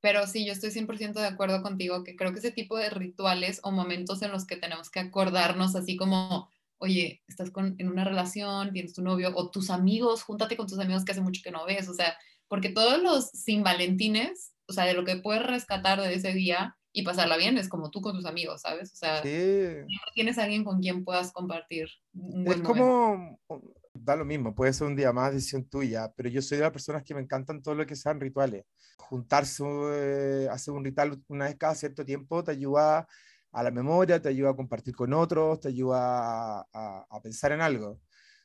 Pero 0.00 0.26
sí, 0.26 0.46
yo 0.46 0.52
estoy 0.52 0.70
100% 0.70 1.14
de 1.14 1.26
acuerdo 1.26 1.62
contigo, 1.62 2.04
que 2.04 2.16
creo 2.16 2.32
que 2.32 2.38
ese 2.38 2.52
tipo 2.52 2.76
de 2.76 2.90
rituales 2.90 3.60
o 3.62 3.70
momentos 3.70 4.22
en 4.22 4.32
los 4.32 4.46
que 4.46 4.56
tenemos 4.56 4.90
que 4.90 5.00
acordarnos, 5.00 5.76
así 5.76 5.96
como, 5.96 6.48
oye, 6.78 7.22
estás 7.28 7.50
con, 7.50 7.76
en 7.78 7.88
una 7.88 8.04
relación, 8.04 8.72
tienes 8.72 8.94
tu 8.94 9.02
novio, 9.02 9.32
o 9.34 9.50
tus 9.50 9.70
amigos, 9.70 10.22
júntate 10.22 10.56
con 10.56 10.66
tus 10.66 10.78
amigos 10.78 11.04
que 11.04 11.12
hace 11.12 11.20
mucho 11.20 11.42
que 11.44 11.50
no 11.50 11.66
ves, 11.66 11.88
o 11.88 11.94
sea, 11.94 12.16
porque 12.48 12.70
todos 12.70 13.02
los 13.02 13.28
sin 13.30 13.62
valentines, 13.62 14.52
o 14.66 14.72
sea, 14.72 14.84
de 14.84 14.94
lo 14.94 15.04
que 15.04 15.16
puedes 15.16 15.46
rescatar 15.46 16.00
de 16.00 16.14
ese 16.14 16.32
día 16.32 16.76
y 16.92 17.02
pasarla 17.02 17.36
bien 17.36 17.58
es 17.58 17.68
como 17.68 17.90
tú 17.90 18.00
con 18.00 18.16
tus 18.16 18.26
amigos, 18.26 18.62
¿sabes? 18.62 18.92
O 18.92 18.96
sea, 18.96 19.22
sí. 19.22 19.86
tienes 20.14 20.38
alguien 20.38 20.64
con 20.64 20.80
quien 20.80 21.04
puedas 21.04 21.32
compartir. 21.32 21.88
es 22.46 22.60
como 22.62 23.38
da 23.94 24.16
lo 24.16 24.24
mismo, 24.24 24.54
puede 24.54 24.72
ser 24.72 24.86
un 24.86 24.96
día 24.96 25.12
más, 25.12 25.32
decisión 25.32 25.64
tuya, 25.64 26.12
pero 26.16 26.28
yo 26.28 26.42
soy 26.42 26.58
de 26.58 26.64
las 26.64 26.72
personas 26.72 27.02
que 27.02 27.14
me 27.14 27.20
encantan 27.20 27.62
todo 27.62 27.74
lo 27.74 27.86
que 27.86 27.96
sean 27.96 28.20
rituales. 28.20 28.64
Juntarse, 28.98 29.64
eh, 29.66 30.48
hacer 30.50 30.74
un 30.74 30.84
ritual 30.84 31.22
una 31.28 31.46
vez 31.46 31.56
cada 31.56 31.74
cierto 31.74 32.04
tiempo 32.04 32.44
te 32.44 32.52
ayuda 32.52 33.08
a 33.52 33.62
la 33.62 33.70
memoria, 33.70 34.20
te 34.20 34.28
ayuda 34.28 34.50
a 34.50 34.56
compartir 34.56 34.94
con 34.94 35.12
otros, 35.12 35.60
te 35.60 35.68
ayuda 35.68 36.60
a, 36.60 37.06
a, 37.10 37.20
pensar 37.20 37.52
en 37.52 37.60
algo. 37.60 38.00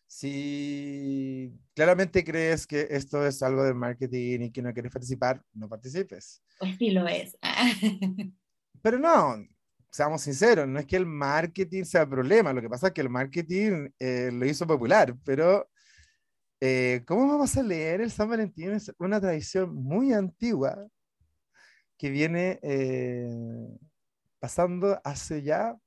Si 0.07 1.53
claramente 1.73 2.23
crees 2.23 2.65
que 2.67 2.87
esto 2.89 3.25
es 3.25 3.41
algo 3.43 3.63
de 3.63 3.73
marketing 3.73 4.41
y 4.41 4.51
que 4.51 4.61
no 4.61 4.73
quieres 4.73 4.91
participar, 4.91 5.43
no 5.53 5.69
participes. 5.69 6.41
Pues 6.59 6.75
sí 6.79 6.91
lo 6.91 7.07
es. 7.07 7.37
Pero 8.81 8.99
no, 8.99 9.37
seamos 9.95 10.23
sinceros, 10.23 10.67
no 10.67 10.77
es 10.77 10.85
que 10.85 10.97
el 10.97 11.05
marketing 11.05 11.85
sea 11.85 12.05
problema, 12.05 12.51
lo 12.51 12.61
que 12.61 12.67
pasa 12.67 12.87
es 12.87 12.93
que 12.93 12.99
el 12.99 13.09
marketing 13.09 13.87
eh, 13.97 14.29
lo 14.29 14.45
hizo 14.45 14.67
popular, 14.67 15.15
pero 15.23 15.69
eh, 16.59 17.03
¿cómo 17.07 17.25
vamos 17.29 17.55
a 17.55 17.63
leer 17.63 18.01
el 18.01 18.11
San 18.11 18.27
Valentín? 18.27 18.71
Es 18.71 18.93
una 18.99 19.21
tradición 19.21 19.73
muy 19.73 20.11
antigua 20.11 20.85
que 21.97 22.09
viene 22.09 22.59
eh, 22.61 23.29
pasando 24.37 24.99
hace 25.01 25.41
ya 25.41 25.77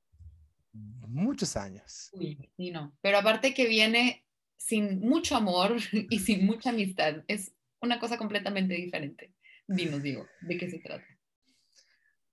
muchos 0.73 1.55
años. 1.55 2.09
Uy, 2.13 2.49
no. 2.71 2.97
Pero 3.01 3.19
aparte 3.19 3.53
que 3.53 3.67
viene 3.67 4.25
sin 4.57 5.01
mucho 5.01 5.35
amor 5.35 5.75
y 5.91 6.17
sin 6.17 6.47
mucha 6.47 6.71
amistad, 6.71 7.23
es 7.27 7.51
una 7.79 7.99
cosa 7.99 8.17
completamente 8.17 8.73
diferente. 8.73 9.35
Dinos, 9.67 10.01
digo, 10.01 10.25
¿de 10.41 10.57
qué 10.57 10.67
se 10.67 10.79
trata? 10.79 11.05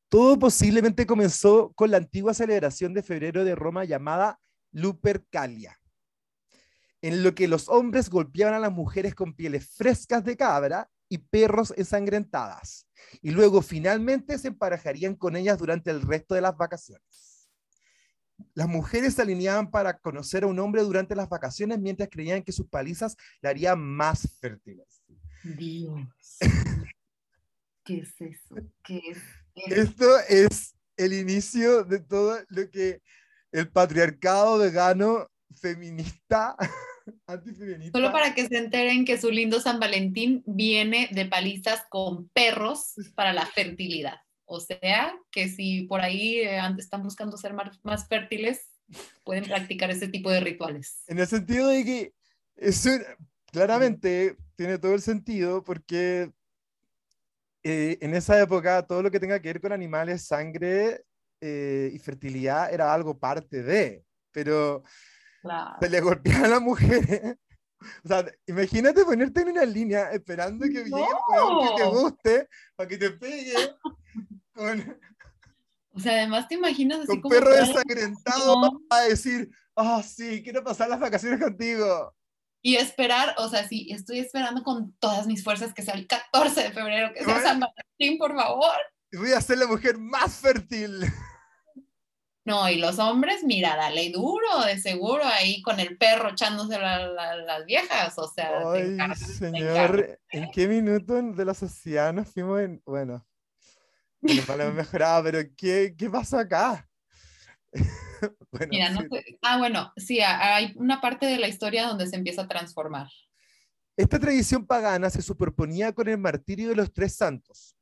Todo 0.08 0.38
posiblemente 0.38 1.06
comenzó 1.06 1.72
con 1.74 1.90
la 1.90 1.96
antigua 1.96 2.32
celebración 2.32 2.94
de 2.94 3.02
febrero 3.02 3.44
de 3.44 3.56
Roma 3.56 3.84
llamada 3.84 4.38
Lupercalia, 4.70 5.80
en 7.02 7.24
lo 7.24 7.34
que 7.34 7.48
los 7.48 7.68
hombres 7.68 8.08
golpeaban 8.08 8.54
a 8.54 8.60
las 8.60 8.72
mujeres 8.72 9.14
con 9.14 9.34
pieles 9.34 9.68
frescas 9.68 10.24
de 10.24 10.36
cabra 10.36 10.88
y 11.08 11.18
perros 11.18 11.74
ensangrentadas, 11.76 12.86
y 13.20 13.30
luego 13.30 13.62
finalmente 13.62 14.38
se 14.38 14.48
emparejarían 14.48 15.16
con 15.16 15.34
ellas 15.34 15.58
durante 15.58 15.90
el 15.90 16.02
resto 16.02 16.34
de 16.34 16.40
las 16.40 16.56
vacaciones. 16.56 17.48
Las 18.54 18.68
mujeres 18.68 19.14
se 19.14 19.22
alineaban 19.22 19.70
para 19.70 19.98
conocer 19.98 20.44
a 20.44 20.46
un 20.46 20.58
hombre 20.58 20.82
durante 20.82 21.16
las 21.16 21.28
vacaciones 21.28 21.80
mientras 21.80 22.08
creían 22.10 22.42
que 22.42 22.52
sus 22.52 22.68
palizas 22.68 23.16
le 23.40 23.48
harían 23.48 23.80
más 23.80 24.28
fértiles. 24.40 25.02
Dios. 25.42 26.06
¿Qué 27.84 27.98
es 27.98 28.20
eso? 28.20 28.56
¿Qué 28.82 29.00
es 29.10 29.18
esto 29.68 30.18
es 30.28 30.74
el 30.96 31.12
inicio 31.12 31.84
de 31.84 32.00
todo 32.00 32.38
lo 32.48 32.70
que 32.70 33.00
el 33.52 33.68
patriarcado 33.68 34.58
vegano 34.58 35.28
feminista, 35.54 36.56
antifeminista. 37.26 37.98
Solo 37.98 38.12
para 38.12 38.34
que 38.34 38.46
se 38.46 38.58
enteren 38.58 39.04
que 39.04 39.18
su 39.18 39.30
lindo 39.30 39.60
San 39.60 39.80
Valentín 39.80 40.42
viene 40.46 41.08
de 41.12 41.26
palizas 41.26 41.82
con 41.88 42.28
perros 42.30 42.94
para 43.14 43.32
la 43.32 43.46
fertilidad. 43.46 44.16
O 44.44 44.60
sea, 44.60 45.14
que 45.30 45.48
si 45.48 45.82
por 45.82 46.00
ahí 46.00 46.38
eh, 46.38 46.60
están 46.78 47.02
buscando 47.02 47.36
ser 47.36 47.52
más, 47.52 47.80
más, 47.82 48.06
fértiles, 48.06 48.68
pueden 49.24 49.44
practicar 49.44 49.90
ese 49.90 50.06
tipo 50.06 50.30
de 50.30 50.40
rituales. 50.40 51.02
En 51.08 51.18
el 51.18 51.26
sentido 51.26 51.68
de 51.68 51.84
que 51.84 52.14
eso 52.56 52.90
claramente 53.50 54.36
tiene 54.54 54.78
todo 54.78 54.94
el 54.94 55.02
sentido 55.02 55.64
porque 55.64 56.30
eh, 57.68 57.98
en 58.00 58.14
esa 58.14 58.40
época 58.40 58.86
todo 58.86 59.02
lo 59.02 59.10
que 59.10 59.18
tenga 59.18 59.40
que 59.40 59.48
ver 59.48 59.60
con 59.60 59.72
animales, 59.72 60.24
sangre 60.24 61.02
eh, 61.40 61.90
y 61.92 61.98
fertilidad 61.98 62.72
era 62.72 62.94
algo 62.94 63.18
parte 63.18 63.64
de, 63.64 64.04
pero 64.30 64.84
se 65.80 65.88
le 65.88 66.00
golpeaba 66.00 66.46
a 66.46 66.50
la 66.50 66.60
mujer. 66.60 67.36
O 68.02 68.08
sea, 68.08 68.24
imagínate 68.46 69.04
ponerte 69.04 69.42
en 69.42 69.48
una 69.50 69.64
línea 69.64 70.10
esperando 70.10 70.64
que 70.64 70.82
llegue 70.82 70.92
un 70.92 71.68
que 71.68 71.74
te 71.76 71.84
guste 71.84 72.48
para 72.74 72.88
que 72.88 72.96
te 72.96 73.10
pegue 73.10 73.54
con... 74.52 74.98
O 75.90 76.00
sea, 76.00 76.12
además 76.12 76.48
te 76.48 76.54
imaginas 76.54 77.00
así 77.00 77.08
con 77.08 77.20
como 77.20 77.34
perro 77.34 77.50
desangrentado 77.50 78.80
a 78.88 79.00
decir, 79.02 79.50
ah, 79.76 79.98
oh, 79.98 80.02
sí, 80.02 80.42
quiero 80.42 80.64
pasar 80.64 80.88
las 80.88 80.98
vacaciones 80.98 81.38
contigo 81.38 82.14
y 82.66 82.74
esperar, 82.74 83.32
o 83.38 83.48
sea, 83.48 83.68
sí, 83.68 83.86
estoy 83.92 84.18
esperando 84.18 84.64
con 84.64 84.92
todas 84.98 85.28
mis 85.28 85.44
fuerzas 85.44 85.72
que 85.72 85.82
sea 85.82 85.94
el 85.94 86.08
14 86.08 86.64
de 86.64 86.72
febrero, 86.72 87.12
que 87.14 87.24
sea 87.24 87.40
San 87.40 87.60
Valentín, 87.60 88.18
por 88.18 88.34
favor. 88.34 88.74
Voy 89.12 89.30
a 89.30 89.40
ser 89.40 89.58
la 89.58 89.68
mujer 89.68 89.96
más 89.98 90.34
fértil. 90.34 91.04
No, 92.44 92.68
y 92.68 92.78
los 92.78 92.98
hombres, 92.98 93.44
mira, 93.44 93.76
dale 93.76 94.10
duro, 94.10 94.64
de 94.66 94.80
seguro, 94.80 95.22
ahí 95.24 95.62
con 95.62 95.78
el 95.78 95.96
perro 95.96 96.30
echándose 96.30 96.76
las 96.76 97.64
viejas, 97.66 98.18
o 98.18 98.26
sea. 98.26 98.50
Ay, 98.72 98.98
señor, 99.14 100.18
¿en 100.30 100.50
qué 100.50 100.66
minuto 100.66 101.22
de 101.22 101.44
la 101.44 101.54
sociedad 101.54 102.12
nos 102.12 102.28
fuimos 102.32 102.62
en, 102.62 102.82
bueno, 102.84 103.24
mejorado, 104.74 105.22
pero 105.22 105.38
¿qué, 105.56 105.94
qué 105.96 106.10
pasó 106.10 106.36
acá? 106.36 106.88
Mira, 108.70 108.90
no 108.90 109.00
ah, 109.42 109.58
bueno, 109.58 109.92
sí, 109.96 110.20
hay 110.20 110.72
una 110.76 111.00
parte 111.00 111.26
de 111.26 111.38
la 111.38 111.48
historia 111.48 111.86
donde 111.86 112.06
se 112.06 112.16
empieza 112.16 112.42
a 112.42 112.48
transformar. 112.48 113.08
Esta 113.96 114.18
tradición 114.18 114.66
pagana 114.66 115.08
se 115.08 115.22
superponía 115.22 115.92
con 115.92 116.08
el 116.08 116.18
martirio 116.18 116.68
de 116.68 116.76
los 116.76 116.92
tres 116.92 117.14
santos, 117.16 117.74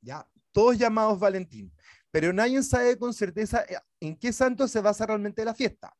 ya, 0.00 0.26
todos 0.52 0.76
llamados 0.76 1.18
Valentín, 1.18 1.72
pero 2.10 2.32
nadie 2.32 2.62
sabe 2.62 2.98
con 2.98 3.14
certeza 3.14 3.62
eh, 3.68 3.76
en 4.00 4.16
qué 4.16 4.32
santo 4.32 4.66
se 4.66 4.80
basa 4.80 5.06
realmente 5.06 5.44
la 5.44 5.54
fiesta. 5.54 5.94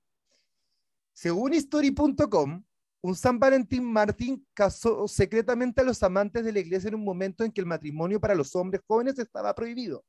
Según 1.12 1.54
history.com, 1.54 2.64
un 3.02 3.14
San 3.14 3.38
Valentín 3.38 3.84
Martín 3.84 4.46
casó 4.52 5.06
secretamente 5.06 5.80
a 5.80 5.84
los 5.84 6.02
amantes 6.02 6.44
de 6.44 6.52
la 6.52 6.58
iglesia 6.58 6.88
en 6.88 6.96
un 6.96 7.04
momento 7.04 7.44
en 7.44 7.52
que 7.52 7.60
el 7.60 7.66
matrimonio 7.66 8.20
para 8.20 8.34
los 8.34 8.54
hombres 8.56 8.82
jóvenes 8.86 9.18
estaba 9.18 9.54
prohibido 9.54 10.04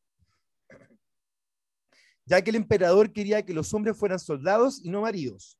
ya 2.31 2.41
que 2.41 2.49
el 2.49 2.55
emperador 2.55 3.11
quería 3.11 3.43
que 3.43 3.53
los 3.53 3.73
hombres 3.73 3.97
fueran 3.97 4.17
soldados 4.17 4.79
y 4.85 4.89
no 4.89 5.01
maridos. 5.01 5.59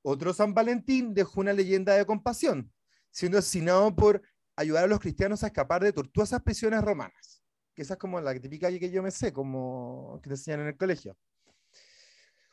Otro 0.00 0.32
San 0.32 0.54
Valentín 0.54 1.12
dejó 1.12 1.42
una 1.42 1.52
leyenda 1.52 1.94
de 1.94 2.06
compasión, 2.06 2.72
siendo 3.10 3.36
asesinado 3.36 3.94
por 3.94 4.22
ayudar 4.56 4.84
a 4.84 4.86
los 4.86 5.00
cristianos 5.00 5.44
a 5.44 5.48
escapar 5.48 5.84
de 5.84 5.92
tortuosas 5.92 6.40
prisiones 6.40 6.80
romanas. 6.80 7.44
Que 7.74 7.82
esa 7.82 7.92
es 7.92 8.00
como 8.00 8.18
la 8.22 8.32
típica 8.40 8.70
que 8.70 8.90
yo 8.90 9.02
me 9.02 9.10
sé, 9.10 9.34
como 9.34 10.18
que 10.22 10.30
te 10.30 10.34
enseñan 10.34 10.60
en 10.60 10.68
el 10.68 10.78
colegio. 10.78 11.14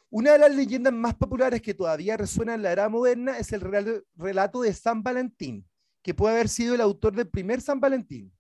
Una 0.10 0.34
de 0.34 0.40
las 0.40 0.54
leyendas 0.54 0.92
más 0.92 1.16
populares 1.16 1.62
que 1.62 1.74
todavía 1.74 2.18
resuena 2.18 2.56
en 2.56 2.62
la 2.62 2.74
era 2.74 2.90
moderna 2.90 3.38
es 3.38 3.54
el 3.54 3.62
relato 4.18 4.64
de 4.64 4.74
San 4.74 5.02
Valentín, 5.02 5.66
que 6.02 6.14
puede 6.14 6.34
haber 6.34 6.50
sido 6.50 6.76
el 6.76 6.82
autor 6.82 7.16
del 7.16 7.30
primer 7.30 7.62
San 7.62 7.80
Valentín. 7.80 8.34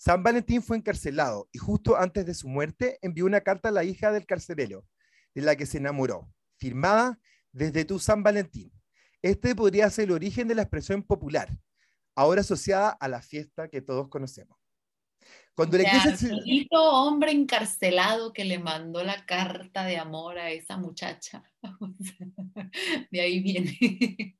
San 0.00 0.22
Valentín 0.22 0.62
fue 0.62 0.78
encarcelado 0.78 1.50
y 1.52 1.58
justo 1.58 1.94
antes 1.94 2.24
de 2.24 2.32
su 2.32 2.48
muerte 2.48 2.98
envió 3.02 3.26
una 3.26 3.42
carta 3.42 3.68
a 3.68 3.72
la 3.72 3.84
hija 3.84 4.10
del 4.10 4.24
carcelero, 4.24 4.86
de 5.34 5.42
la 5.42 5.56
que 5.56 5.66
se 5.66 5.76
enamoró, 5.76 6.32
firmada 6.56 7.18
desde 7.52 7.84
tu 7.84 7.98
San 7.98 8.22
Valentín. 8.22 8.72
Este 9.20 9.54
podría 9.54 9.90
ser 9.90 10.06
el 10.06 10.12
origen 10.12 10.48
de 10.48 10.54
la 10.54 10.62
expresión 10.62 11.02
popular, 11.02 11.50
ahora 12.14 12.40
asociada 12.40 12.88
a 12.88 13.08
la 13.08 13.20
fiesta 13.20 13.68
que 13.68 13.82
todos 13.82 14.08
conocemos. 14.08 14.58
Cuando 15.54 15.76
el 15.76 16.66
hombre 16.70 17.32
encarcelado 17.32 18.32
que 18.32 18.46
le 18.46 18.58
mandó 18.58 19.04
la 19.04 19.26
carta 19.26 19.84
de 19.84 19.98
amor 19.98 20.38
a 20.38 20.50
esa 20.50 20.78
muchacha. 20.78 21.44
de 23.10 23.20
ahí 23.20 23.40
viene. 23.42 24.38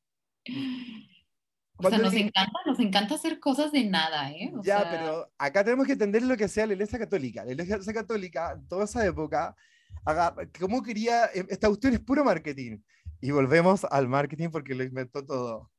O 1.82 1.88
sea, 1.88 1.98
nos 1.98 2.14
encanta, 2.14 2.58
nos 2.66 2.78
encanta 2.78 3.14
hacer 3.14 3.40
cosas 3.40 3.72
de 3.72 3.84
nada, 3.84 4.30
¿eh? 4.32 4.52
ya, 4.62 4.88
pero 4.90 5.30
acá 5.38 5.64
tenemos 5.64 5.86
que 5.86 5.92
entender 5.92 6.22
lo 6.22 6.36
que 6.36 6.48
sea 6.48 6.66
la 6.66 6.74
Iglesia 6.74 6.98
Católica. 6.98 7.44
La 7.44 7.52
Iglesia 7.52 7.92
Católica, 7.92 8.52
en 8.52 8.68
toda 8.68 8.84
esa 8.84 9.04
época, 9.06 9.56
¿cómo 10.58 10.82
quería? 10.82 11.26
Eh, 11.26 11.46
esta 11.48 11.68
cuestión 11.68 11.94
es 11.94 12.00
puro 12.00 12.24
marketing. 12.24 12.78
Y 13.22 13.30
volvemos 13.30 13.84
al 13.84 14.08
marketing 14.08 14.48
porque 14.50 14.74
lo 14.74 14.82
inventó 14.82 15.24
todo. 15.24 15.70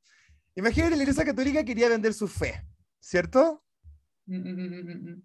Imagínate, 0.56 0.96
la 0.96 1.04
Iglesia 1.04 1.26
Católica 1.26 1.64
quería 1.64 1.90
vender 1.90 2.14
su 2.14 2.28
fe, 2.28 2.64
¿cierto? 3.00 3.64
Mm, 4.26 4.36
mm, 4.36 5.12
mm, 5.12 5.24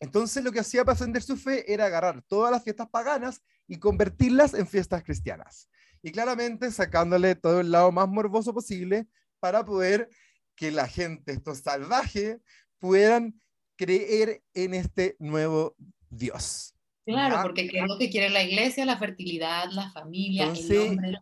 Entonces 0.00 0.42
lo 0.42 0.52
que 0.52 0.60
hacía 0.60 0.84
para 0.84 0.98
vender 0.98 1.22
su 1.22 1.36
fe 1.36 1.70
era 1.72 1.86
agarrar 1.86 2.22
todas 2.22 2.50
las 2.50 2.62
fiestas 2.62 2.88
paganas 2.88 3.42
y 3.66 3.78
convertirlas 3.78 4.54
en 4.54 4.66
fiestas 4.66 5.02
cristianas. 5.02 5.68
Y 6.02 6.12
claramente 6.12 6.70
sacándole 6.70 7.34
todo 7.34 7.60
el 7.60 7.70
lado 7.70 7.92
más 7.92 8.08
morboso 8.08 8.54
posible, 8.54 9.06
para 9.40 9.64
poder 9.64 10.08
que 10.54 10.70
la 10.70 10.86
gente, 10.86 11.32
estos 11.32 11.58
salvajes, 11.58 12.38
puedan 12.78 13.40
creer 13.76 14.42
en 14.54 14.74
este 14.74 15.16
nuevo 15.18 15.74
Dios. 16.10 16.74
Claro, 17.06 17.40
porque 17.42 17.66
¿qué 17.66 17.80
es 17.80 17.88
lo 17.88 17.98
que 17.98 18.10
quiere 18.10 18.28
la 18.28 18.42
iglesia? 18.42 18.84
La 18.84 18.98
fertilidad, 18.98 19.70
la 19.72 19.90
familia, 19.90 20.52
el 20.52 20.78
hombre. 20.78 21.18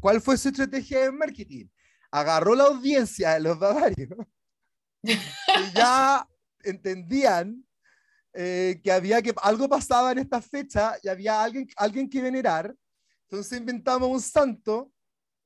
¿Cuál 0.00 0.20
fue 0.20 0.38
su 0.38 0.48
estrategia 0.48 1.00
de 1.00 1.12
marketing? 1.12 1.66
Agarró 2.10 2.54
la 2.54 2.64
audiencia 2.64 3.34
de 3.34 3.40
los 3.40 3.58
bavarios 3.58 4.08
y 5.02 5.16
ya 5.74 6.26
entendían 6.62 7.66
eh, 8.32 8.80
que 8.82 8.92
había 8.92 9.20
que 9.20 9.34
algo 9.42 9.68
pasaba 9.68 10.12
en 10.12 10.18
esta 10.18 10.40
fecha 10.40 10.96
y 11.02 11.08
había 11.08 11.42
alguien, 11.42 11.66
alguien 11.76 12.08
que 12.08 12.22
venerar. 12.22 12.74
Entonces 13.28 13.58
inventamos 13.58 14.08
un 14.08 14.20
santo 14.20 14.92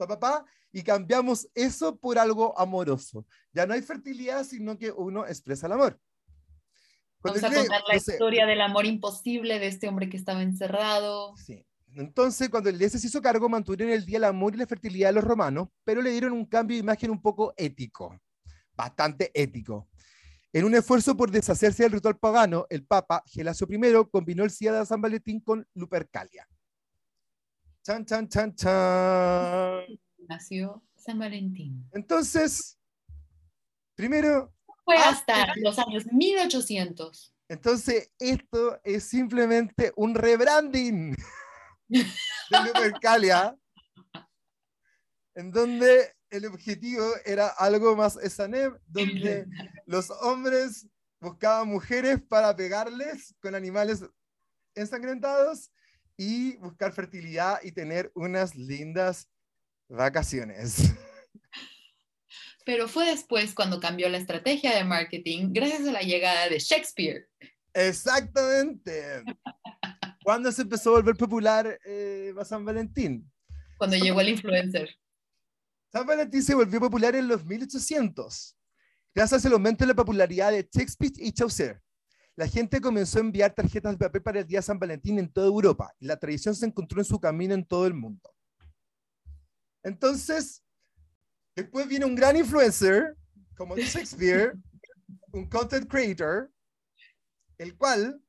papá, 0.06 0.44
y 0.72 0.82
cambiamos 0.82 1.48
eso 1.54 1.96
por 1.96 2.18
algo 2.18 2.58
amoroso. 2.58 3.26
Ya 3.52 3.66
no 3.66 3.74
hay 3.74 3.82
fertilidad, 3.82 4.44
sino 4.44 4.78
que 4.78 4.90
uno 4.90 5.26
expresa 5.26 5.66
el 5.66 5.72
amor. 5.72 6.00
Vamos 7.20 7.42
a 7.42 7.52
contar 7.52 7.82
la 7.88 7.96
historia 7.96 8.46
del 8.46 8.60
amor 8.60 8.86
imposible 8.86 9.58
de 9.58 9.66
este 9.66 9.88
hombre 9.88 10.08
que 10.08 10.16
estaba 10.16 10.42
encerrado. 10.42 11.36
Sí. 11.36 11.64
Entonces, 11.96 12.48
cuando 12.48 12.70
el 12.70 12.78
día 12.78 12.88
se 12.88 13.04
hizo 13.04 13.20
cargo, 13.20 13.48
mantuvieron 13.48 13.92
el 13.92 14.04
día 14.04 14.18
el 14.18 14.24
amor 14.24 14.54
y 14.54 14.58
la 14.58 14.66
fertilidad 14.66 15.08
de 15.08 15.14
los 15.14 15.24
romanos, 15.24 15.68
pero 15.84 16.00
le 16.02 16.10
dieron 16.10 16.32
un 16.32 16.44
cambio 16.44 16.76
de 16.76 16.80
imagen 16.80 17.10
un 17.10 17.20
poco 17.20 17.54
ético, 17.56 18.16
bastante 18.72 19.30
ético. 19.34 19.88
En 20.52 20.64
un 20.64 20.74
esfuerzo 20.74 21.16
por 21.16 21.30
deshacerse 21.30 21.82
del 21.82 21.92
ritual 21.92 22.18
pagano, 22.18 22.66
el 22.70 22.86
Papa 22.86 23.22
Gelasio 23.26 23.66
I 23.68 24.08
combinó 24.10 24.44
el 24.44 24.50
Día 24.50 24.72
de 24.72 24.86
San 24.86 25.00
Valentín 25.00 25.40
con 25.40 25.66
Lupercalia. 25.74 26.46
Chan, 27.82 28.04
chan, 28.04 28.28
chan, 28.28 28.54
chan. 28.54 29.98
Nació 30.18 30.82
San 30.96 31.18
Valentín. 31.18 31.88
Entonces, 31.92 32.78
primero... 33.94 34.52
Fue 34.84 34.96
hasta 34.96 35.54
los 35.56 35.78
años 35.78 36.06
1800. 36.10 37.34
Entonces, 37.48 38.10
esto 38.18 38.80
es 38.84 39.04
simplemente 39.04 39.92
un 39.96 40.14
rebranding 40.14 41.16
de 41.88 42.06
Lupercalia, 42.50 43.56
en 45.34 45.50
donde 45.50 46.14
el 46.30 46.46
objetivo 46.46 47.04
era 47.24 47.48
algo 47.48 47.96
más 47.96 48.16
esanem, 48.16 48.76
donde 48.86 49.46
los 49.86 50.10
hombres 50.10 50.86
buscaban 51.20 51.68
mujeres 51.68 52.20
para 52.28 52.54
pegarles 52.54 53.34
con 53.40 53.54
animales 53.54 54.04
ensangrentados 54.74 55.72
y 56.16 56.56
buscar 56.56 56.92
fertilidad 56.92 57.60
y 57.62 57.72
tener 57.72 58.12
unas 58.14 58.54
lindas 58.54 59.28
vacaciones. 59.88 60.94
Pero 62.64 62.86
fue 62.86 63.06
después 63.06 63.54
cuando 63.54 63.80
cambió 63.80 64.08
la 64.08 64.18
estrategia 64.18 64.76
de 64.76 64.84
marketing 64.84 65.52
gracias 65.52 65.88
a 65.88 65.92
la 65.92 66.02
llegada 66.02 66.48
de 66.48 66.58
Shakespeare. 66.58 67.26
Exactamente. 67.72 69.22
¿Cuándo 70.22 70.52
se 70.52 70.62
empezó 70.62 70.90
a 70.90 70.92
volver 70.94 71.16
popular 71.16 71.78
eh, 71.84 72.34
San 72.44 72.64
Valentín? 72.64 73.30
Cuando 73.78 73.96
llegó 73.96 74.20
el 74.20 74.28
influencer. 74.28 74.90
San 75.90 76.06
Valentín 76.06 76.42
se 76.42 76.54
volvió 76.54 76.80
popular 76.80 77.16
en 77.16 77.26
los 77.26 77.46
1800, 77.46 78.54
gracias 79.14 79.46
al 79.46 79.52
aumento 79.54 79.84
de 79.84 79.88
la 79.88 79.94
popularidad 79.94 80.52
de 80.52 80.68
Shakespeare 80.70 81.14
y 81.16 81.32
Chaucer. 81.32 81.80
La 82.36 82.46
gente 82.46 82.80
comenzó 82.80 83.18
a 83.18 83.22
enviar 83.22 83.54
tarjetas 83.54 83.92
de 83.92 84.04
papel 84.04 84.22
para 84.22 84.40
el 84.40 84.46
día 84.46 84.58
de 84.58 84.64
San 84.64 84.78
Valentín 84.78 85.18
en 85.18 85.32
toda 85.32 85.46
Europa 85.46 85.90
y 85.98 86.06
la 86.06 86.18
tradición 86.18 86.54
se 86.54 86.66
encontró 86.66 87.00
en 87.00 87.06
su 87.06 87.18
camino 87.18 87.54
en 87.54 87.64
todo 87.64 87.86
el 87.86 87.94
mundo. 87.94 88.30
Entonces, 89.88 90.62
después 91.56 91.88
viene 91.88 92.04
un 92.04 92.14
gran 92.14 92.36
influencer, 92.36 93.16
como 93.56 93.76
Shakespeare, 93.76 94.52
un 95.32 95.48
content 95.48 95.88
creator, 95.90 96.50
el 97.58 97.76
cual 97.76 98.20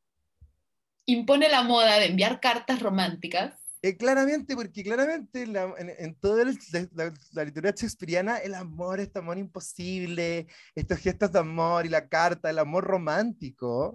impone 1.06 1.50
la 1.50 1.64
moda 1.64 2.00
de 2.00 2.06
enviar 2.08 2.40
cartas 2.40 2.82
románticas 2.82 3.70
eh, 3.82 3.96
claramente, 3.96 4.56
porque 4.56 4.84
claramente 4.84 5.44
en, 5.44 6.16
toda 6.16 6.44
la, 6.44 7.46
literatura 7.46 7.72
shakespeariana 7.72 8.38
el 8.40 8.54
amor, 8.54 9.00
este 9.00 9.20
amor 9.20 9.38
imposible, 9.38 10.48
estos 10.76 11.00
gestos 11.00 11.32
de 11.32 11.40
amor 11.40 11.86
y 11.86 11.90
la 11.90 12.10
carta, 12.10 12.50
el 12.50 12.60
amor 12.60 12.84
romántico, 12.84 13.94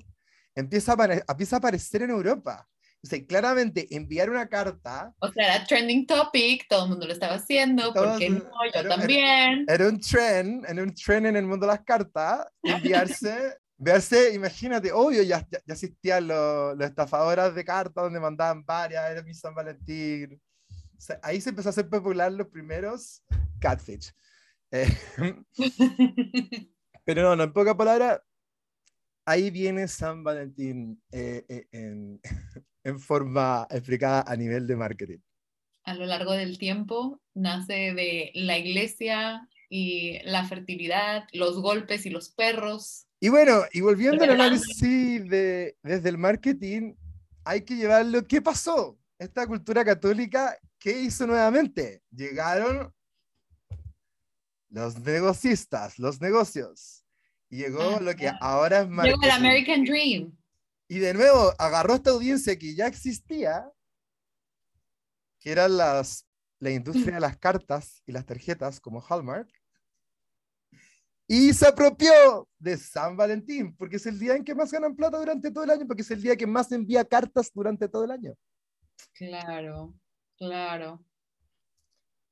empieza 0.54 0.94
a, 0.94 1.23
empieza 1.28 1.56
a 1.56 1.59
aparecer 1.59 2.00
en 2.00 2.11
Europa. 2.11 2.66
O 3.05 3.07
sea, 3.07 3.23
claramente 3.27 3.87
enviar 3.95 4.31
una 4.31 4.49
carta. 4.49 5.13
O 5.19 5.31
sea, 5.31 5.57
era 5.57 5.67
trending 5.67 6.07
topic, 6.07 6.67
todo 6.69 6.85
el 6.85 6.91
mundo 6.91 7.07
lo 7.07 7.13
estaba 7.13 7.35
haciendo, 7.35 7.93
porque 7.93 8.31
no, 8.31 8.51
yo 8.75 8.89
también. 8.89 9.67
Era, 9.69 9.89
un 9.89 10.01
trend, 10.01 10.65
era 10.67 10.83
un 10.83 10.95
trend 10.95 11.27
en 11.27 11.37
el 11.37 11.45
mundo 11.45 11.67
de 11.67 11.73
las 11.73 11.85
cartas, 11.85 12.47
enviarse 12.62 13.59
Verse, 13.77 14.33
imagínate, 14.33 14.93
obvio, 14.93 15.23
ya, 15.23 15.47
ya, 15.51 15.61
existían 15.67 16.29
los, 16.29 16.77
los 16.77 16.87
estafadoras 16.87 17.55
de 17.55 17.64
cartas 17.64 18.05
donde 18.05 18.21
mandaban 18.21 18.64
varias, 18.64 19.11
era 19.11 19.23
mi 19.23 19.35
San 19.35 19.55
Valentín. 19.55 20.40
ahí 21.23 21.40
se 21.40 21.51
empezó 21.51 21.69
a 21.69 21.71
hacer 21.71 21.88
popular 21.88 22.33
los 22.33 22.47
primeros 22.47 23.23
catfish. 23.61 24.12
Eh, 24.71 24.88
pero 27.05 27.23
no, 27.23 27.37
no, 27.37 27.43
en 27.43 27.53
pocas 27.53 27.75
palabras, 27.75 28.21
ahí 29.25 29.51
viene 29.51 29.88
San 29.88 30.23
Valentín 30.23 31.03
eh, 31.11 31.45
eh, 31.49 31.67
en, 31.73 32.21
en 32.85 33.01
forma 33.01 33.66
explicada 33.70 34.25
a 34.27 34.37
nivel 34.37 34.66
de 34.66 34.77
marketing. 34.77 35.18
A 35.85 35.94
lo 35.94 36.07
largo 36.07 36.33
del 36.33 36.59
tiempo 36.59 37.20
nace 37.35 37.92
de 37.92 38.31
la 38.35 38.57
iglesia 38.57 39.49
y 39.68 40.18
la 40.25 40.44
fertilidad, 40.44 41.25
los 41.33 41.61
golpes 41.61 42.07
y 42.07 42.11
los 42.11 42.31
perros 42.31 43.05
y 43.25 43.31
bueno, 43.31 43.62
y 43.73 43.81
volviendo 43.81 44.23
al 44.23 44.33
análisis 44.33 45.27
de, 45.31 45.79
desde 45.83 46.11
el 46.11 46.18
marketing, 46.18 46.92
hay 47.42 47.62
que 47.64 47.75
llevarlo. 47.75 48.23
¿Qué 48.23 48.42
pasó? 48.42 48.99
Esta 49.18 49.47
cultura 49.47 49.83
católica, 49.83 50.59
¿qué 50.79 51.01
hizo 51.01 51.27
nuevamente? 51.27 52.03
Llegaron 52.11 52.92
los 54.68 54.99
negocistas, 54.99 55.99
los 55.99 56.20
negocios. 56.20 57.07
Y 57.49 57.61
llegó 57.61 57.99
lo 57.99 58.14
que 58.14 58.31
ahora 58.42 58.81
es 58.81 58.88
marketing. 58.90 59.18
Llegó 59.18 59.25
el 59.25 59.40
American 59.40 59.85
Dream. 59.85 60.37
Y 60.94 61.00
de 61.00 61.12
nuevo 61.12 61.52
agarró 61.59 61.96
esta 61.96 62.11
audiencia 62.11 62.57
que 62.57 62.72
ya 62.72 62.87
existía, 62.87 63.68
que 65.40 65.50
era 65.50 65.66
las, 65.66 66.24
la 66.61 66.70
industria 66.70 67.16
de 67.16 67.20
las 67.20 67.37
cartas 67.37 68.00
y 68.07 68.12
las 68.12 68.24
tarjetas 68.24 68.78
como 68.78 69.00
Hallmark, 69.00 69.50
y 71.26 71.52
se 71.52 71.66
apropió 71.66 72.48
de 72.61 72.76
San 72.76 73.16
Valentín, 73.16 73.74
porque 73.76 73.96
es 73.96 74.07
el 74.07 74.20
día 74.20 74.37
en 74.37 74.44
que 74.44 74.54
más 74.54 74.70
ganan 74.70 74.94
plata 74.94 75.18
durante 75.18 75.50
todo 75.50 75.64
el 75.64 75.70
año, 75.70 75.85
porque 75.85 76.02
es 76.02 76.11
el 76.12 76.22
día 76.22 76.37
que 76.37 76.46
más 76.46 76.70
envía 76.70 77.04
cartas 77.04 77.50
durante 77.52 77.88
todo 77.88 78.04
el 78.04 78.12
año. 78.12 78.33
Claro, 79.14 79.96
claro. 80.38 81.04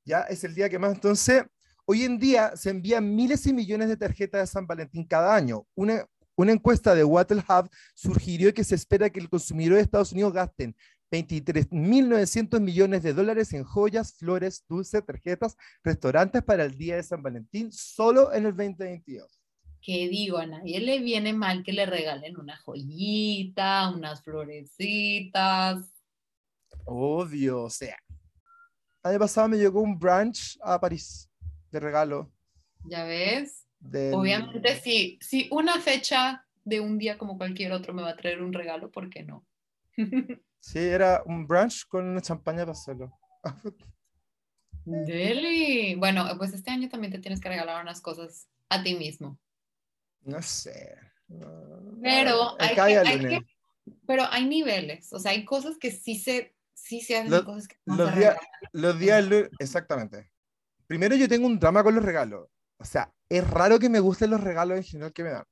Ya 0.05 0.21
es 0.21 0.41
el 0.45 0.55
día 0.55 0.69
que 0.69 0.79
más. 0.79 0.93
Entonces, 0.93 1.43
hoy 1.83 2.03
en 2.03 2.17
día 2.17 2.55
se 2.55 2.69
envían 2.69 3.13
miles 3.13 3.45
y 3.45 3.51
millones 3.51 3.89
de 3.89 3.97
tarjetas 3.97 4.39
de 4.39 4.47
San 4.47 4.65
Valentín 4.65 5.05
cada 5.05 5.35
año. 5.35 5.67
Una, 5.75 6.07
una 6.35 6.51
encuesta 6.51 6.95
de 6.95 7.03
Wattle 7.03 7.43
Hub 7.47 7.69
sugirió 7.95 8.53
que 8.53 8.63
se 8.63 8.75
espera 8.75 9.09
que 9.09 9.19
el 9.19 9.29
consumidor 9.29 9.75
de 9.75 9.81
Estados 9.81 10.11
Unidos 10.11 10.33
gasten 10.33 10.75
23.900 11.11 12.59
millones 12.59 13.03
de 13.03 13.13
dólares 13.13 13.53
en 13.53 13.63
joyas, 13.63 14.13
flores, 14.13 14.65
dulces, 14.67 15.05
tarjetas, 15.05 15.55
restaurantes 15.83 16.41
para 16.41 16.63
el 16.63 16.75
Día 16.75 16.95
de 16.95 17.03
San 17.03 17.21
Valentín, 17.21 17.71
solo 17.71 18.33
en 18.33 18.47
el 18.47 18.55
2022. 18.55 19.43
¿Qué 19.79 20.07
digo? 20.07 20.37
A 20.39 20.47
nadie 20.47 20.79
le 20.79 20.99
viene 20.99 21.33
mal 21.33 21.63
que 21.63 21.73
le 21.73 21.85
regalen 21.85 22.39
una 22.39 22.57
joyita, 22.57 23.89
unas 23.89 24.23
florecitas. 24.23 25.93
Obvio, 26.85 27.63
o 27.63 27.69
sea. 27.69 27.97
El 29.03 29.11
año 29.11 29.19
pasado 29.19 29.49
me 29.49 29.57
llegó 29.57 29.81
un 29.81 29.99
brunch 29.99 30.57
a 30.63 30.79
París 30.79 31.29
de 31.69 31.79
regalo. 31.79 32.31
¿Ya 32.85 33.03
ves? 33.03 33.62
Obviamente, 34.13 34.75
si, 34.75 35.17
si 35.21 35.47
una 35.51 35.79
fecha 35.79 36.45
de 36.63 36.79
un 36.79 36.97
día 36.97 37.17
como 37.17 37.37
cualquier 37.37 37.73
otro 37.73 37.93
me 37.93 38.01
va 38.01 38.11
a 38.11 38.15
traer 38.15 38.41
un 38.41 38.53
regalo, 38.53 38.91
¿por 38.91 39.09
qué 39.09 39.23
no? 39.23 39.45
Sí, 40.63 40.79
era 40.79 41.21
un 41.25 41.45
brunch 41.45 41.85
con 41.89 42.07
una 42.07 42.21
champaña 42.21 42.59
para 42.59 42.71
hacerlo. 42.71 43.19
Deli. 44.85 45.93
Bueno, 45.95 46.25
pues 46.37 46.53
este 46.53 46.71
año 46.71 46.87
también 46.87 47.11
te 47.11 47.19
tienes 47.19 47.41
que 47.41 47.49
regalar 47.49 47.81
unas 47.81 47.99
cosas 47.99 48.47
a 48.69 48.81
ti 48.81 48.95
mismo. 48.95 49.37
No 50.21 50.41
sé. 50.41 50.97
Pero 52.01 52.55
hay, 52.59 53.43
pero 54.07 54.23
hay 54.31 54.45
niveles. 54.45 55.11
O 55.11 55.19
sea, 55.19 55.31
hay 55.31 55.43
cosas 55.43 55.77
que 55.77 55.91
sí 55.91 56.17
se, 56.17 56.55
sí 56.73 57.01
se 57.01 57.17
hacen, 57.17 57.31
los, 57.31 57.43
cosas 57.43 57.67
que 57.67 57.75
no 57.85 57.97
los, 57.97 58.15
días, 58.15 58.37
los 58.71 58.97
días, 58.97 59.25
exactamente. 59.59 60.31
Primero 60.87 61.15
yo 61.17 61.27
tengo 61.27 61.45
un 61.45 61.59
drama 61.59 61.83
con 61.83 61.93
los 61.93 62.05
regalos. 62.05 62.47
O 62.77 62.85
sea, 62.85 63.13
es 63.37 63.49
raro 63.49 63.79
que 63.79 63.89
me 63.89 63.99
gusten 63.99 64.31
los 64.31 64.41
regalos 64.41 64.77
en 64.77 64.83
general 64.83 65.13
que 65.13 65.23
me 65.23 65.29
dan. 65.31 65.45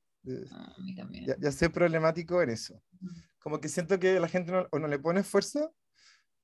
Ah, 0.52 0.74
a 0.76 0.82
mí 0.82 0.94
también. 0.94 1.26
Ya, 1.26 1.36
ya 1.38 1.52
soy 1.52 1.68
problemático 1.68 2.40
en 2.42 2.50
eso 2.50 2.82
como 3.42 3.60
que 3.60 3.68
siento 3.68 3.98
que 3.98 4.20
la 4.20 4.28
gente 4.28 4.52
no, 4.52 4.66
o 4.70 4.78
no 4.78 4.88
le 4.88 4.98
pone 4.98 5.20
esfuerzo 5.20 5.74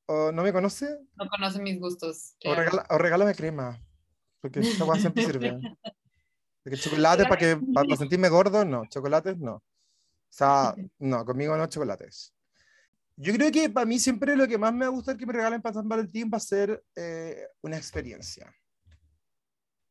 o 0.07 0.33
no 0.33 0.43
me 0.43 0.53
conoce. 0.53 0.99
No 1.15 1.29
conoce 1.29 1.61
mis 1.61 1.79
gustos. 1.79 2.35
O, 2.45 2.55
regala, 2.55 2.87
o 2.91 2.99
regálame 2.99 3.35
crema, 3.35 3.79
porque 4.41 4.61
esa 4.61 4.85
cosa 4.85 5.01
siempre 5.01 5.25
sirve. 5.27 5.59
Porque 6.63 6.79
chocolate 6.79 7.25
para 7.25 7.37
que 7.37 7.57
para, 7.73 7.97
sentirme 7.97 8.29
gordo, 8.29 8.65
no. 8.65 8.87
Chocolates, 8.87 9.39
no. 9.39 9.55
O 9.55 9.63
sea, 10.31 10.75
no, 10.99 11.25
conmigo 11.25 11.57
no 11.57 11.67
chocolates. 11.67 12.35
Yo 13.17 13.33
creo 13.35 13.51
que 13.51 13.69
para 13.69 13.87
mí 13.87 13.99
siempre 13.99 14.37
lo 14.37 14.47
que 14.47 14.59
más 14.59 14.73
me 14.73 14.87
va 14.87 14.87
a 14.87 14.95
gustar 14.95 15.17
que 15.17 15.27
me 15.27 15.33
regalen 15.33 15.61
para 15.61 15.75
San 15.75 15.89
Valentín 15.89 16.31
va 16.33 16.37
a 16.37 16.41
ser 16.41 16.83
eh, 16.95 17.47
una 17.63 17.77
experiencia. 17.77 18.53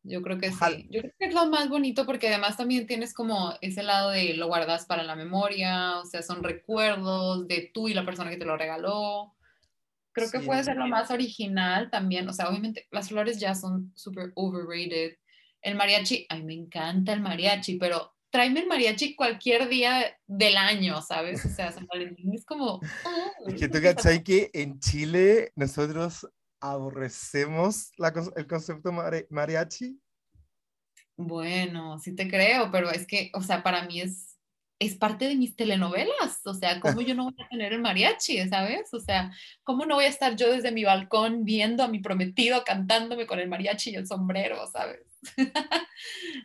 Yo 0.08 0.22
creo 0.22 0.38
que 0.38 0.52
sí. 0.52 0.88
Yo 0.89 1.02
creo 1.02 1.13
que 1.20 1.26
es 1.26 1.34
lo 1.34 1.48
más 1.48 1.70
bonito 1.70 2.06
porque 2.06 2.30
además 2.30 2.56
también 2.56 2.88
tienes 2.88 3.13
como 3.13 3.54
ese 3.62 3.84
lado 3.84 4.12
de 4.12 4.34
lo 4.36 4.48
guardas 4.48 4.86
para 4.86 5.04
la 5.04 5.15
memoria, 5.15 6.00
o 6.00 6.06
sea, 6.06 6.22
son 6.22 6.43
recuerdos 6.43 7.48
de 7.48 7.70
tú 7.74 7.88
y 7.89 7.93
la 7.93 8.06
persona 8.06 8.30
que 8.30 8.38
te 8.38 8.46
lo 8.46 8.58
regaló. 8.58 9.36
Creo 10.13 10.32
que 10.32 10.39
puede 10.39 10.63
ser 10.63 10.78
lo 10.78 10.88
más 10.88 11.12
original 11.12 11.91
también. 11.91 12.28
O 12.28 12.34
sea, 12.34 12.50
obviamente 12.50 12.88
las 12.89 13.10
flores 13.10 13.39
ya 13.39 13.54
son 13.54 13.91
súper 13.96 14.32
overrated. 14.36 15.17
El 15.62 15.76
mariachi, 15.76 16.26
ay, 16.30 16.43
me 16.43 16.54
encanta 16.54 17.13
el 17.13 17.22
mariachi, 17.22 17.76
pero 17.76 18.15
tráeme 18.30 18.62
el 18.62 18.67
mariachi 18.67 19.15
cualquier 19.15 19.67
día 19.67 20.17
del 20.26 20.58
año, 20.58 21.02
¿sabes? 21.02 21.46
O 21.46 21.50
sea, 21.50 21.72
San 21.72 21.86
Valentín 21.86 22.34
es 22.34 22.46
como... 22.46 22.80
Es 23.46 23.60
que 23.60 23.67
tú 23.67 23.82
cachai 23.82 24.24
que 24.24 24.50
en 24.54 24.80
Chile 24.80 25.52
nosotros 25.56 26.28
aborrecemos 26.60 27.91
el 28.36 28.48
concepto 28.48 28.91
mariachi. 29.30 30.00
Bueno, 31.15 31.98
sí 32.00 32.15
te 32.15 32.28
creo, 32.28 32.72
pero 32.72 32.91
es 32.91 33.08
que, 33.08 33.32
o 33.34 33.41
sea, 33.41 33.63
para 33.63 33.86
mí 33.86 34.02
es 34.02 34.38
es 34.80 34.96
parte 34.96 35.28
de 35.28 35.36
mis 35.36 35.56
telenovelas, 35.56 36.46
o 36.46 36.54
sea, 36.54 36.80
¿cómo 36.80 37.02
yo 37.02 37.15
no 37.15 37.26
voy 37.26 37.36
a 37.43 37.48
tener 37.48 37.74
el 37.74 37.82
mariachi, 37.82 38.48
sabes? 38.48 38.93
O 38.93 39.00
sea, 39.00 39.32
¿cómo 39.63 39.86
no 39.86 39.96
voy 39.96 40.06
a 40.06 40.10
estar 40.10 40.36
yo 40.36 40.52
desde 40.52 40.72
mi 40.72 40.84
balcón 40.84 41.46
viendo 41.46 41.84
a 41.84 41.88
mi 41.88 42.00
prometido 42.00 42.63
cantándome 42.63 43.26
con 43.26 43.39
el 43.39 43.50
mariachi 43.50 43.91
y 43.91 43.96
el 43.96 44.08
sombrero, 44.08 44.67
sabes? 44.67 45.02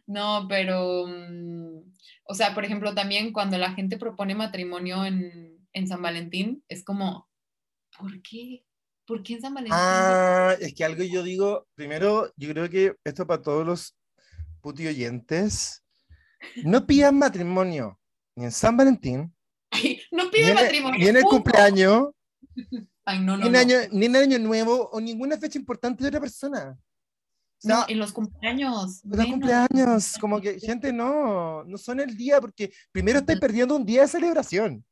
no, 0.06 0.46
pero, 0.48 1.06
mm, 1.06 1.92
o 2.24 2.34
sea, 2.34 2.54
por 2.54 2.64
ejemplo, 2.64 2.94
también 2.94 3.32
cuando 3.32 3.58
la 3.58 3.72
gente 3.72 3.98
propone 3.98 4.34
matrimonio 4.34 5.04
en, 5.04 5.50
San 5.86 6.02
Valentín, 6.02 6.62
es 6.68 6.84
como, 6.84 7.28
¿por 7.98 8.22
qué? 8.22 8.64
¿Por 9.12 9.22
qué 9.22 9.34
en 9.34 9.42
San 9.42 9.52
Valentín? 9.52 9.74
Ah, 9.78 10.56
es 10.58 10.72
que 10.72 10.86
algo 10.86 11.02
yo 11.02 11.22
digo, 11.22 11.66
primero, 11.74 12.32
yo 12.34 12.48
creo 12.48 12.70
que 12.70 12.96
esto 13.04 13.26
para 13.26 13.42
todos 13.42 13.66
los 13.66 13.94
puti 14.62 14.86
oyentes, 14.86 15.84
no 16.64 16.86
pidan 16.86 17.18
matrimonio 17.18 18.00
ni 18.34 18.44
en 18.44 18.52
San 18.52 18.74
Valentín, 18.74 19.30
no 20.12 20.30
pide 20.30 20.54
matrimonio. 20.54 20.98
Ni 20.98 21.08
en 21.08 21.16
el 21.18 21.24
cumpleaños, 21.24 22.08
Ay, 23.04 23.20
no, 23.20 23.36
ni, 23.36 23.48
en 23.48 23.56
año, 23.56 23.76
ni 23.90 24.06
en 24.06 24.16
año 24.16 24.38
nuevo 24.38 24.88
o 24.90 24.98
ninguna 24.98 25.36
fecha 25.36 25.58
importante 25.58 26.02
de 26.02 26.08
otra 26.08 26.20
persona. 26.20 26.78
No, 27.64 27.84
en 27.88 27.98
los 27.98 28.14
cumpleaños. 28.14 29.04
En 29.04 29.10
los 29.10 29.26
cumpleaños, 29.26 30.14
como 30.22 30.40
que 30.40 30.58
gente 30.58 30.90
no, 30.90 31.64
no 31.64 31.76
son 31.76 32.00
el 32.00 32.16
día, 32.16 32.40
porque 32.40 32.72
primero 32.90 33.18
estáis 33.18 33.38
perdiendo 33.38 33.76
un 33.76 33.84
día 33.84 34.00
de 34.00 34.08
celebración. 34.08 34.82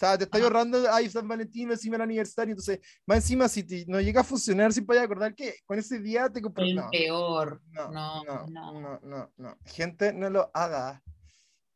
O 0.00 0.06
sea, 0.06 0.16
te 0.16 0.24
estoy 0.24 0.40
ahorrando, 0.40 0.82
ay, 0.90 1.10
San 1.10 1.28
Valentín, 1.28 1.70
encima 1.70 1.96
el 1.96 2.02
aniversario, 2.02 2.52
entonces, 2.52 2.80
más 3.04 3.18
encima, 3.18 3.48
si 3.48 3.84
no 3.86 4.00
llega 4.00 4.22
a 4.22 4.24
funcionar, 4.24 4.72
si 4.72 4.80
puedes 4.80 5.02
acordar 5.02 5.34
que 5.34 5.56
con 5.66 5.78
ese 5.78 5.98
día 6.00 6.30
te 6.30 6.40
compré. 6.40 6.70
El 6.70 6.80
peor. 6.90 7.60
No 7.70 7.90
no 7.90 8.24
no, 8.24 8.46
no 8.80 9.00
no, 9.02 9.32
no, 9.36 9.58
Gente, 9.66 10.14
no 10.14 10.30
lo 10.30 10.50
haga. 10.54 11.02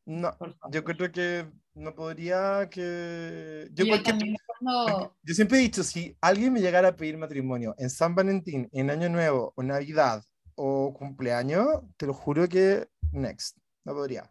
No, 0.06 0.34
yo 0.70 0.82
creo 0.84 1.12
que 1.12 1.50
no 1.74 1.94
podría 1.94 2.66
que... 2.70 3.68
Yo, 3.74 3.84
yo, 3.84 5.34
siempre 5.34 5.58
he 5.58 5.60
dicho, 5.60 5.84
si 5.84 6.16
alguien 6.22 6.50
me 6.50 6.62
llegara 6.62 6.88
a 6.88 6.96
pedir 6.96 7.18
matrimonio 7.18 7.74
en 7.76 7.90
San 7.90 8.14
Valentín, 8.14 8.70
en 8.72 8.88
Año 8.88 9.10
Nuevo, 9.10 9.52
o 9.54 9.62
Navidad, 9.62 10.24
o 10.54 10.94
cumpleaños, 10.94 11.66
te 11.98 12.06
lo 12.06 12.14
juro 12.14 12.48
que 12.48 12.88
next, 13.12 13.58
no 13.84 13.92
podría. 13.92 14.26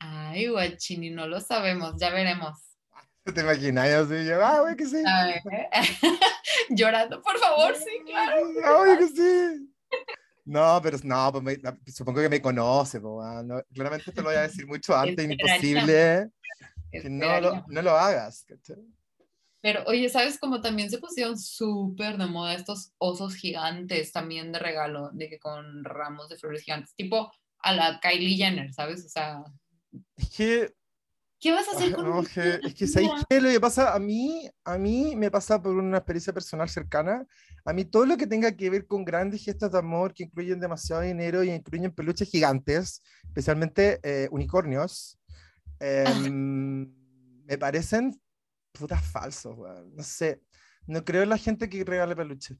Ay, 0.00 0.48
guachini, 0.48 1.08
no 1.08 1.26
lo 1.26 1.40
sabemos, 1.40 1.94
ya 1.98 2.10
veremos. 2.10 2.75
¿Te 3.34 3.40
imaginas? 3.40 3.90
Yo 3.90 4.06
sí, 4.06 4.24
yo, 4.24 4.44
ah, 4.44 4.60
güey, 4.60 4.76
que 4.76 4.86
sí. 4.86 5.02
Llorando, 6.70 7.20
por 7.22 7.38
favor, 7.38 7.74
sí, 7.74 8.02
claro. 8.04 8.36
Ay, 8.64 8.98
que 8.98 9.08
sí. 9.08 9.72
No, 10.44 10.80
pero 10.80 10.98
no, 11.02 11.32
pues 11.42 11.60
supongo 11.88 12.20
que 12.20 12.28
me 12.28 12.40
conoce, 12.40 13.00
no, 13.00 13.62
claramente 13.74 14.12
te 14.12 14.22
lo 14.22 14.28
voy 14.28 14.36
a 14.36 14.42
decir 14.42 14.64
mucho 14.66 14.96
antes, 14.96 15.28
imposible 15.28 16.30
que 16.92 17.10
no 17.10 17.40
lo, 17.40 17.64
no 17.66 17.82
lo 17.82 17.90
hagas. 17.90 18.46
Pero 19.60 19.82
oye, 19.86 20.08
¿sabes 20.08 20.38
cómo 20.38 20.60
también 20.60 20.88
se 20.88 20.98
pusieron 20.98 21.36
súper 21.36 22.16
de 22.16 22.26
moda 22.26 22.54
estos 22.54 22.92
osos 22.98 23.34
gigantes 23.34 24.12
también 24.12 24.52
de 24.52 24.60
regalo, 24.60 25.10
de 25.12 25.28
que 25.28 25.40
con 25.40 25.82
ramos 25.82 26.28
de 26.28 26.36
flores 26.36 26.62
gigantes, 26.62 26.94
tipo 26.94 27.32
a 27.58 27.72
la 27.72 27.98
Kylie 28.00 28.36
Jenner, 28.36 28.72
¿sabes? 28.72 29.04
O 29.04 29.08
sea... 29.08 29.42
Es 30.16 30.30
que 30.30 30.72
¿Qué 31.38 31.52
vas 31.52 31.68
a 31.68 31.76
hacer 31.76 31.94
con 31.94 32.08
no, 32.08 32.22
que, 32.22 32.60
Es 32.62 32.74
que 32.74 32.86
¿sabes 32.86 33.10
qué? 33.28 33.40
Lo 33.40 33.50
que 33.50 33.60
pasa 33.60 33.94
a 33.94 33.98
mí, 33.98 34.48
a 34.64 34.78
mí 34.78 35.14
me 35.16 35.30
pasa 35.30 35.60
por 35.60 35.74
una 35.76 35.98
experiencia 35.98 36.32
personal 36.32 36.68
cercana. 36.68 37.26
A 37.64 37.72
mí 37.72 37.84
todo 37.84 38.06
lo 38.06 38.16
que 38.16 38.26
tenga 38.26 38.56
que 38.56 38.70
ver 38.70 38.86
con 38.86 39.04
grandes 39.04 39.44
gestas 39.44 39.72
de 39.72 39.78
amor 39.78 40.14
que 40.14 40.24
incluyen 40.24 40.60
demasiado 40.60 41.02
dinero 41.02 41.44
y 41.44 41.50
incluyen 41.50 41.92
peluches 41.92 42.30
gigantes, 42.30 43.02
especialmente 43.24 44.00
eh, 44.02 44.28
unicornios, 44.30 45.18
em, 45.80 46.90
me 47.44 47.58
parecen 47.58 48.18
putas 48.72 49.04
falsos, 49.04 49.56
No 49.94 50.02
sé, 50.02 50.40
no 50.86 51.04
creo 51.04 51.22
en 51.22 51.30
la 51.30 51.38
gente 51.38 51.68
que 51.68 51.84
regale 51.84 52.16
peluches. 52.16 52.56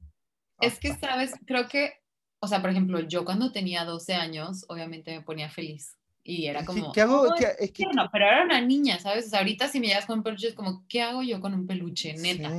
Es 0.61 0.79
que, 0.79 0.95
¿sabes? 0.97 1.33
Creo 1.47 1.69
que, 1.69 1.93
o 2.41 2.49
sea, 2.49 2.61
por 2.61 2.71
ejemplo, 2.71 3.01
yo 3.01 3.25
cuando 3.25 3.53
tenía 3.53 3.85
12 3.85 4.15
años, 4.15 4.65
obviamente 4.69 5.15
me 5.15 5.23
ponía 5.23 5.51
feliz 5.51 5.97
y 6.27 6.47
era 6.49 6.65
como. 6.65 6.93
¿Qué, 6.93 7.03
hago? 7.03 7.33
es 7.37 7.71
que, 7.71 7.85
no, 7.95 8.09
pero 8.11 8.27
era 8.27 8.45
una 8.45 8.61
niña, 8.61 8.99
¿sabes? 8.99 9.27
O 9.27 9.29
sea, 9.29 9.39
ahorita 9.39 9.69
si 9.69 9.79
me 9.79 9.87
llevas 9.87 10.07
con 10.07 10.19
un 10.19 10.25
peluche 10.25 10.49
es 10.49 10.55
como, 10.55 10.85
¿qué 10.89 11.01
hago 11.01 11.23
yo 11.23 11.41
con 11.41 11.55
un 11.55 11.67
peluche? 11.67 12.15
Neta. 12.15 12.51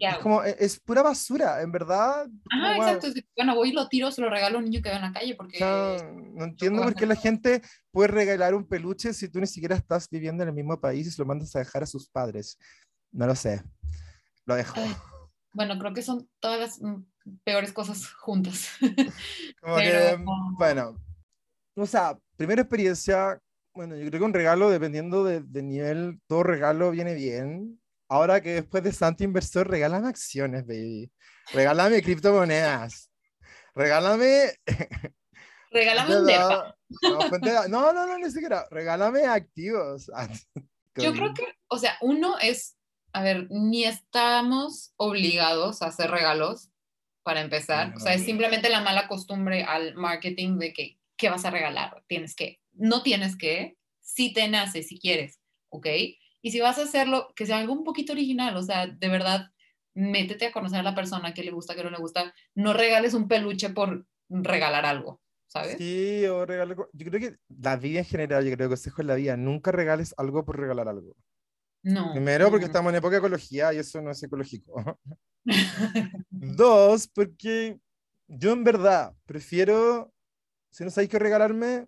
es 0.00 0.18
como, 0.18 0.42
e, 0.42 0.56
es 0.58 0.80
pura 0.80 1.02
basura, 1.02 1.62
en 1.62 1.70
verdad. 1.70 2.26
Ah, 2.50 2.76
exacto. 2.76 3.06
Es 3.06 3.24
bueno, 3.36 3.54
voy 3.54 3.70
y 3.70 3.72
lo 3.72 3.88
tiro, 3.88 4.10
se 4.10 4.20
lo 4.20 4.28
regalo 4.28 4.56
a 4.56 4.58
un 4.58 4.64
niño 4.64 4.82
que 4.82 4.90
va 4.90 4.96
en 4.96 5.02
la 5.02 5.12
calle 5.12 5.36
porque. 5.36 5.60
no 5.60 6.44
entiendo 6.44 6.82
por 6.82 6.94
qué 6.94 7.06
la 7.06 7.14
gente 7.14 7.62
puede 7.92 8.08
regalar 8.08 8.54
un 8.54 8.66
peluche 8.66 9.14
si 9.14 9.28
tú 9.28 9.38
ni 9.38 9.46
siquiera 9.46 9.76
estás 9.76 10.08
viviendo 10.10 10.42
en 10.42 10.48
el 10.48 10.54
mismo 10.54 10.80
país 10.80 11.06
y 11.06 11.10
se 11.12 11.22
lo 11.22 11.26
mandas 11.26 11.54
a 11.54 11.60
dejar 11.60 11.84
a 11.84 11.86
sus 11.86 12.08
padres. 12.08 12.58
No 13.12 13.26
lo 13.26 13.36
sé. 13.36 13.62
Lo 14.46 14.56
dejo. 14.56 14.80
bueno, 15.52 15.78
creo 15.78 15.92
que 15.92 16.02
son 16.02 16.28
todas 16.40 16.58
las 16.58 16.82
mm, 16.82 17.04
peores 17.44 17.72
cosas 17.72 18.08
juntas. 18.08 18.68
como 19.60 19.76
que, 19.76 20.18
bueno 20.58 20.96
o 21.76 21.86
sea, 21.86 22.18
primera 22.36 22.62
experiencia, 22.62 23.40
bueno, 23.74 23.96
yo 23.96 24.06
creo 24.08 24.20
que 24.20 24.26
un 24.26 24.34
regalo, 24.34 24.70
dependiendo 24.70 25.24
de, 25.24 25.62
nivel, 25.62 26.20
todo 26.26 26.42
regalo 26.42 26.90
viene 26.90 27.14
bien. 27.14 27.80
Ahora 28.08 28.42
que 28.42 28.54
después 28.54 28.82
de 28.82 28.92
Santo 28.92 29.24
Inversor, 29.24 29.68
regálame 29.68 30.08
acciones, 30.08 30.66
baby. 30.66 31.10
Regálame 31.52 32.02
criptomonedas. 32.02 33.10
Regálame. 33.74 34.52
Regálame 35.70 36.18
un 36.18 36.26
DEPA. 36.26 36.76
No, 37.68 37.92
no, 37.92 38.06
no, 38.06 38.18
ni 38.18 38.30
siquiera. 38.30 38.66
Regálame 38.70 39.24
activos. 39.24 40.10
Yo 40.96 41.12
creo 41.14 41.32
que, 41.32 41.46
o 41.68 41.78
sea, 41.78 41.96
uno 42.02 42.38
es, 42.38 42.76
a 43.14 43.22
ver, 43.22 43.46
ni 43.50 43.84
estamos 43.84 44.92
obligados 44.96 45.80
a 45.80 45.86
hacer 45.86 46.10
regalos 46.10 46.70
para 47.22 47.40
empezar. 47.40 47.94
O 47.96 48.00
sea, 48.00 48.12
es 48.12 48.24
simplemente 48.24 48.68
la 48.68 48.82
mala 48.82 49.08
costumbre 49.08 49.64
al 49.64 49.94
marketing 49.94 50.58
de 50.58 50.74
que 50.74 50.98
¿qué 51.22 51.30
vas 51.30 51.44
a 51.44 51.50
regalar? 51.50 52.02
Tienes 52.08 52.34
que, 52.34 52.58
no 52.72 53.04
tienes 53.04 53.36
que, 53.36 53.76
si 54.00 54.32
te 54.32 54.48
nace, 54.48 54.82
si 54.82 54.98
quieres, 54.98 55.38
¿ok? 55.68 55.86
Y 56.42 56.50
si 56.50 56.58
vas 56.58 56.80
a 56.80 56.82
hacerlo, 56.82 57.32
que 57.36 57.46
sea 57.46 57.58
algo 57.58 57.72
un 57.72 57.84
poquito 57.84 58.12
original, 58.12 58.56
o 58.56 58.62
sea, 58.62 58.88
de 58.88 59.08
verdad, 59.08 59.50
métete 59.94 60.46
a 60.46 60.52
conocer 60.52 60.80
a 60.80 60.82
la 60.82 60.96
persona 60.96 61.32
que 61.32 61.44
le 61.44 61.52
gusta, 61.52 61.76
que 61.76 61.84
no 61.84 61.90
le 61.90 61.98
gusta, 61.98 62.34
no 62.56 62.72
regales 62.72 63.14
un 63.14 63.28
peluche 63.28 63.70
por 63.70 64.04
regalar 64.28 64.84
algo, 64.84 65.22
¿sabes? 65.46 65.76
Sí, 65.78 66.26
o 66.26 66.44
regalar, 66.44 66.76
yo 66.92 67.06
creo 67.06 67.20
que 67.20 67.36
la 67.48 67.76
vida 67.76 68.00
en 68.00 68.06
general, 68.06 68.44
yo 68.44 68.50
creo 68.56 68.66
que 68.66 68.74
consejo 68.74 69.02
en 69.02 69.06
la 69.06 69.14
vida, 69.14 69.36
nunca 69.36 69.70
regales 69.70 70.16
algo 70.18 70.44
por 70.44 70.58
regalar 70.58 70.88
algo. 70.88 71.14
No. 71.84 72.10
Primero, 72.14 72.50
porque 72.50 72.64
estamos 72.64 72.90
en 72.90 72.96
época 72.96 73.12
de 73.12 73.18
ecología 73.18 73.72
y 73.72 73.78
eso 73.78 74.02
no 74.02 74.10
es 74.10 74.20
ecológico. 74.20 74.98
Dos, 76.30 77.06
porque 77.06 77.78
yo 78.26 78.52
en 78.52 78.64
verdad 78.64 79.14
prefiero 79.24 80.12
si 80.72 80.84
no 80.84 80.90
sabéis 80.90 81.10
qué 81.10 81.18
regalarme, 81.18 81.86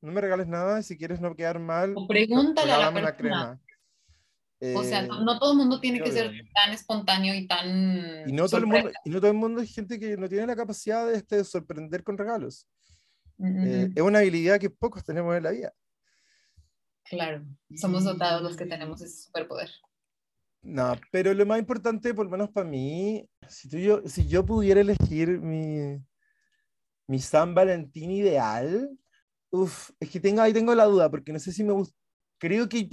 no 0.00 0.10
me 0.10 0.20
regales 0.20 0.48
nada. 0.48 0.82
Si 0.82 0.96
quieres 0.96 1.20
no 1.20 1.36
quedar 1.36 1.58
mal, 1.58 1.92
o 1.94 2.08
pregúntale 2.08 2.72
a 2.72 2.78
la 2.78 2.92
persona. 2.92 3.16
crema. 3.16 3.60
o 4.76 4.82
sea, 4.82 5.02
no, 5.02 5.34
eh, 5.34 5.38
todo 5.38 5.52
el 5.52 5.58
mundo 5.58 5.78
tiene 5.78 6.02
que 6.02 6.10
ser 6.10 6.32
tan 6.54 6.72
espontáneo 6.72 7.34
y 7.34 7.46
tan. 7.46 8.28
Y 8.28 8.32
no, 8.32 8.48
todo 8.48 8.58
el 8.58 8.66
mundo, 8.66 8.90
y 9.04 9.10
no 9.10 9.20
todo 9.20 9.30
el 9.30 9.36
mundo 9.36 9.60
es 9.60 9.74
gente 9.74 10.00
que 10.00 10.16
no 10.16 10.28
tiene 10.28 10.46
la 10.46 10.56
capacidad 10.56 11.06
de, 11.06 11.16
este, 11.16 11.44
sorprender 11.44 12.02
con 12.02 12.16
regalos. 12.16 12.66
Eh, 13.38 13.90
es 13.94 14.02
una 14.02 14.20
habilidad 14.20 14.58
que 14.58 14.70
pocos 14.70 15.04
tenemos 15.04 15.36
en 15.36 15.42
la 15.42 15.50
vida. 15.50 15.72
Claro, 17.04 17.44
somos 17.76 18.04
dotados 18.04 18.40
los 18.42 18.56
que 18.56 18.64
tenemos 18.64 19.02
ese 19.02 19.24
superpoder. 19.24 19.70
No, 20.62 20.98
pero 21.12 21.34
lo 21.34 21.44
más 21.44 21.58
importante, 21.58 22.14
por 22.14 22.24
lo 22.24 22.30
menos 22.30 22.50
para 22.50 22.66
mí, 22.66 23.28
si, 23.46 23.68
tú, 23.68 23.76
yo, 23.76 24.00
si 24.06 24.26
yo 24.26 24.46
pudiera 24.46 24.80
elegir 24.80 25.38
mi, 25.40 26.00
mi 27.06 27.18
San 27.18 27.54
Valentín 27.54 28.10
ideal. 28.10 28.90
Uf, 29.50 29.90
es 30.00 30.10
que 30.10 30.20
tengo, 30.20 30.42
ahí 30.42 30.52
tengo 30.52 30.74
la 30.74 30.84
duda, 30.84 31.10
porque 31.10 31.32
no 31.32 31.38
sé 31.38 31.52
si 31.52 31.64
me 31.64 31.72
gusta. 31.72 31.96
Creo 32.38 32.68
que 32.68 32.88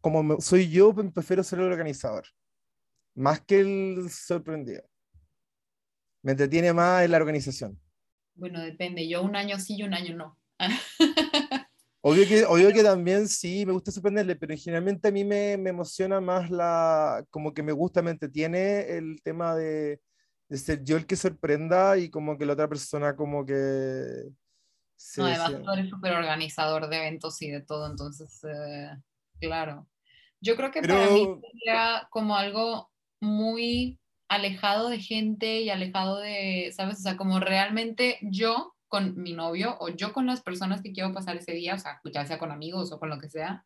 como 0.00 0.40
soy 0.40 0.70
yo, 0.70 0.94
prefiero 0.94 1.42
ser 1.42 1.60
el 1.60 1.66
organizador, 1.66 2.24
más 3.14 3.40
que 3.40 3.60
el 3.60 4.10
sorprendido. 4.10 4.82
Me 6.22 6.32
entretiene 6.32 6.72
más 6.72 7.04
en 7.04 7.12
la 7.12 7.18
organización. 7.18 7.80
Bueno, 8.34 8.60
depende. 8.60 9.06
Yo 9.08 9.22
un 9.22 9.36
año 9.36 9.58
sí 9.58 9.76
y 9.76 9.82
un 9.82 9.94
año 9.94 10.16
no. 10.16 10.38
Obvio 12.08 12.24
que, 12.28 12.44
obvio 12.44 12.72
que 12.72 12.84
también 12.84 13.26
sí, 13.26 13.66
me 13.66 13.72
gusta 13.72 13.90
sorprenderle, 13.90 14.36
pero 14.36 14.54
generalmente 14.56 15.08
a 15.08 15.10
mí 15.10 15.24
me, 15.24 15.56
me 15.56 15.70
emociona 15.70 16.20
más 16.20 16.50
la, 16.50 17.24
como 17.30 17.52
que 17.52 17.64
me 17.64 17.72
gusta, 17.72 18.00
me 18.00 18.12
entretiene 18.12 18.96
el 18.96 19.20
tema 19.24 19.56
de, 19.56 20.00
de 20.48 20.58
ser 20.58 20.84
yo 20.84 20.96
el 20.96 21.06
que 21.06 21.16
sorprenda 21.16 21.98
y 21.98 22.10
como 22.10 22.38
que 22.38 22.46
la 22.46 22.52
otra 22.52 22.68
persona 22.68 23.16
como 23.16 23.44
que... 23.44 24.28
no, 25.16 25.26
además 25.26 25.62
tú 25.62 25.72
eres 25.72 25.90
súper 25.90 26.12
organizador 26.12 26.88
de 26.88 26.96
eventos 26.96 27.40
y 27.42 27.50
de 27.50 27.60
todo, 27.60 27.90
entonces, 27.90 28.42
eh, 28.44 28.90
claro. 29.40 29.88
Yo 30.40 30.56
creo 30.56 30.70
que 30.70 30.82
para 30.82 31.10
mí 31.10 31.26
sería 31.40 32.06
como 32.10 32.36
algo 32.36 32.90
muy 33.20 33.98
alejado 34.28 34.88
de 34.88 35.00
gente 35.00 35.60
y 35.60 35.70
alejado 35.70 36.18
de, 36.18 36.72
¿sabes? 36.76 36.98
O 36.98 37.02
sea, 37.02 37.16
como 37.16 37.40
realmente 37.40 38.18
yo 38.22 38.74
con 38.88 39.20
mi 39.20 39.32
novio 39.32 39.76
o 39.80 39.88
yo 39.88 40.12
con 40.12 40.26
las 40.26 40.42
personas 40.42 40.82
que 40.82 40.92
quiero 40.92 41.12
pasar 41.12 41.36
ese 41.36 41.52
día, 41.52 41.74
o 41.74 41.78
sea, 41.78 42.00
ya 42.12 42.24
sea 42.24 42.38
con 42.38 42.52
amigos 42.52 42.92
o 42.92 42.98
con 42.98 43.10
lo 43.10 43.18
que 43.18 43.28
sea, 43.28 43.64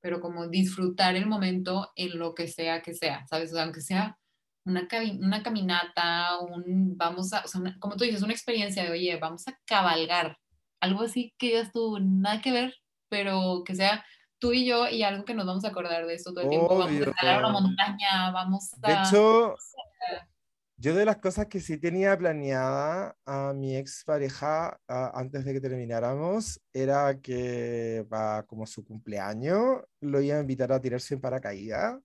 pero 0.00 0.20
como 0.20 0.48
disfrutar 0.48 1.16
el 1.16 1.26
momento 1.26 1.92
en 1.96 2.18
lo 2.18 2.34
que 2.34 2.48
sea 2.48 2.82
que 2.82 2.94
sea, 2.94 3.26
¿sabes? 3.26 3.50
O 3.50 3.54
sea, 3.54 3.64
aunque 3.64 3.80
sea 3.80 4.18
una, 4.66 4.88
una 5.20 5.42
caminata, 5.42 6.38
un, 6.40 6.96
vamos 6.96 7.32
a, 7.32 7.42
o 7.44 7.48
sea, 7.48 7.60
como 7.78 7.96
tú 7.96 8.04
dices, 8.04 8.22
una 8.22 8.32
experiencia 8.32 8.82
de, 8.82 8.90
oye, 8.90 9.16
vamos 9.16 9.46
a 9.48 9.58
cabalgar, 9.64 10.36
algo 10.80 11.02
así 11.02 11.34
que 11.38 11.52
ya 11.52 11.60
estuvo 11.60 11.98
nada 12.00 12.40
que 12.42 12.52
ver, 12.52 12.74
pero 13.08 13.62
que 13.64 13.74
sea 13.74 14.04
tú 14.38 14.52
y 14.52 14.66
yo 14.66 14.88
y 14.88 15.02
algo 15.02 15.24
que 15.24 15.34
nos 15.34 15.46
vamos 15.46 15.64
a 15.64 15.68
acordar 15.68 16.06
de 16.06 16.14
eso 16.14 16.32
todo 16.32 16.44
el 16.44 16.50
tiempo. 16.50 16.76
Vamos 16.76 17.00
a 17.00 17.10
escalar 17.10 17.38
una 17.38 17.52
montaña, 17.52 18.30
vamos 18.32 18.74
a... 18.74 18.86
De 18.88 18.94
hecho, 18.94 19.54
yo 20.78 20.94
de 20.94 21.04
las 21.04 21.18
cosas 21.18 21.46
que 21.46 21.60
sí 21.60 21.78
tenía 21.78 22.18
planeada 22.18 23.16
a 23.24 23.52
mi 23.54 23.76
ex 23.76 24.04
pareja 24.04 24.78
antes 24.88 25.44
de 25.44 25.54
que 25.54 25.60
termináramos 25.60 26.60
era 26.72 27.18
que 27.20 28.04
para 28.10 28.42
como 28.42 28.66
su 28.66 28.84
cumpleaños 28.84 29.82
lo 30.00 30.20
iba 30.20 30.36
a 30.36 30.40
invitar 30.40 30.72
a 30.72 30.80
tirarse 30.80 31.14
en 31.14 31.20
paracaídas 31.20 31.98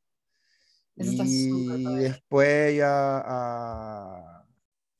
y 1.04 1.96
después 1.96 2.74
iba 2.76 3.22
a, 3.26 4.46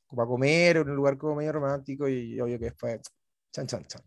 como 0.08 0.22
a 0.22 0.28
comer 0.28 0.78
en 0.78 0.90
un 0.90 0.96
lugar 0.96 1.18
como 1.18 1.36
medio 1.36 1.54
romántico 1.54 2.08
y 2.08 2.40
obvio 2.40 2.60
que 2.60 2.66
después 2.66 3.02
chan 3.52 3.68
chan 3.68 3.86
chan 3.86 4.02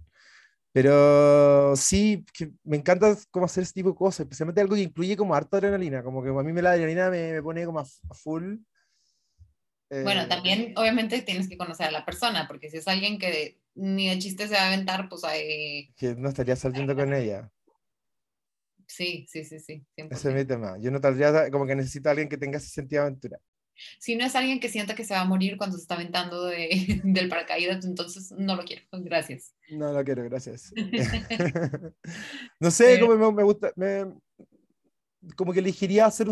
pero 0.75 1.77
sí, 1.77 2.27
que 2.37 2.51
me 2.65 2.77
encanta 2.77 3.17
cómo 3.31 3.47
hacer 3.47 3.63
ese 3.63 3.75
tipo 3.75 3.91
de 3.91 3.95
cosas, 3.95 4.25
especialmente 4.25 4.61
algo 4.61 4.75
que 4.75 4.83
incluye 4.83 5.17
como 5.17 5.33
harta 5.33 5.59
adrenalina, 5.59 6.03
como 6.03 6.21
que 6.21 6.31
a 6.31 6.43
mí 6.43 6.53
me 6.53 6.63
la 6.63 6.73
adrenalina 6.73 7.11
me, 7.11 7.33
me 7.33 7.43
pone 7.45 7.65
como 7.65 7.79
a, 7.79 7.85
full. 7.85 8.57
Bueno, 9.89 10.23
eh, 10.23 10.27
también 10.27 10.75
obviamente 10.77 11.23
tienes 11.23 11.49
que 11.49 11.57
conocer 11.57 11.87
a 11.87 11.93
la 11.93 12.05
persona, 12.05 12.49
porque 12.49 12.71
si 12.71 12.79
es 12.79 12.89
alguien 12.89 13.21
que 13.21 13.61
ni 13.77 14.09
de 14.09 14.19
chiste 14.19 14.49
se 14.49 14.55
va 14.55 14.63
a 14.63 14.67
aventar, 14.67 15.09
pues 15.09 15.23
hay... 15.23 15.93
Que 15.97 16.17
no 16.17 16.29
estaría 16.29 16.57
saliendo 16.57 16.97
con 16.97 17.15
ella. 17.15 17.49
Sí, 18.87 19.27
sí, 19.29 19.44
sí, 19.44 19.59
sí. 19.59 19.85
Ese 19.97 20.29
es 20.29 20.35
mi 20.35 20.44
tema. 20.44 20.77
Yo 20.81 20.90
no 20.90 21.01
tendría, 21.01 21.51
como 21.51 21.66
que 21.66 21.75
necesito 21.75 22.09
a 22.09 22.12
alguien 22.12 22.29
que 22.29 22.38
tenga 22.38 22.59
ese 22.59 22.68
sentido 22.68 23.03
de 23.03 23.09
aventura. 23.09 23.38
Si 23.99 24.14
no 24.14 24.25
es 24.25 24.35
alguien 24.37 24.61
que 24.61 24.68
sienta 24.68 24.94
que 24.94 25.05
se 25.05 25.14
va 25.14 25.20
a 25.20 25.25
morir 25.25 25.57
cuando 25.57 25.77
se 25.77 25.83
está 25.83 25.94
aventando 25.94 26.44
de, 26.44 27.01
del 27.05 27.29
paracaídas, 27.29 27.85
entonces 27.85 28.33
no 28.33 28.57
lo 28.57 28.64
quiero. 28.64 28.83
Gracias. 28.92 29.55
No 29.70 29.92
lo 29.92 30.05
quiero, 30.05 30.25
gracias. 30.25 30.73
no 32.61 32.70
sé, 32.70 33.01
cómo 33.01 33.33
me, 33.33 33.42
gusta, 33.42 33.73
como 35.37 35.53
que 35.53 35.61
elegiría 35.61 36.07
hacer 36.07 36.29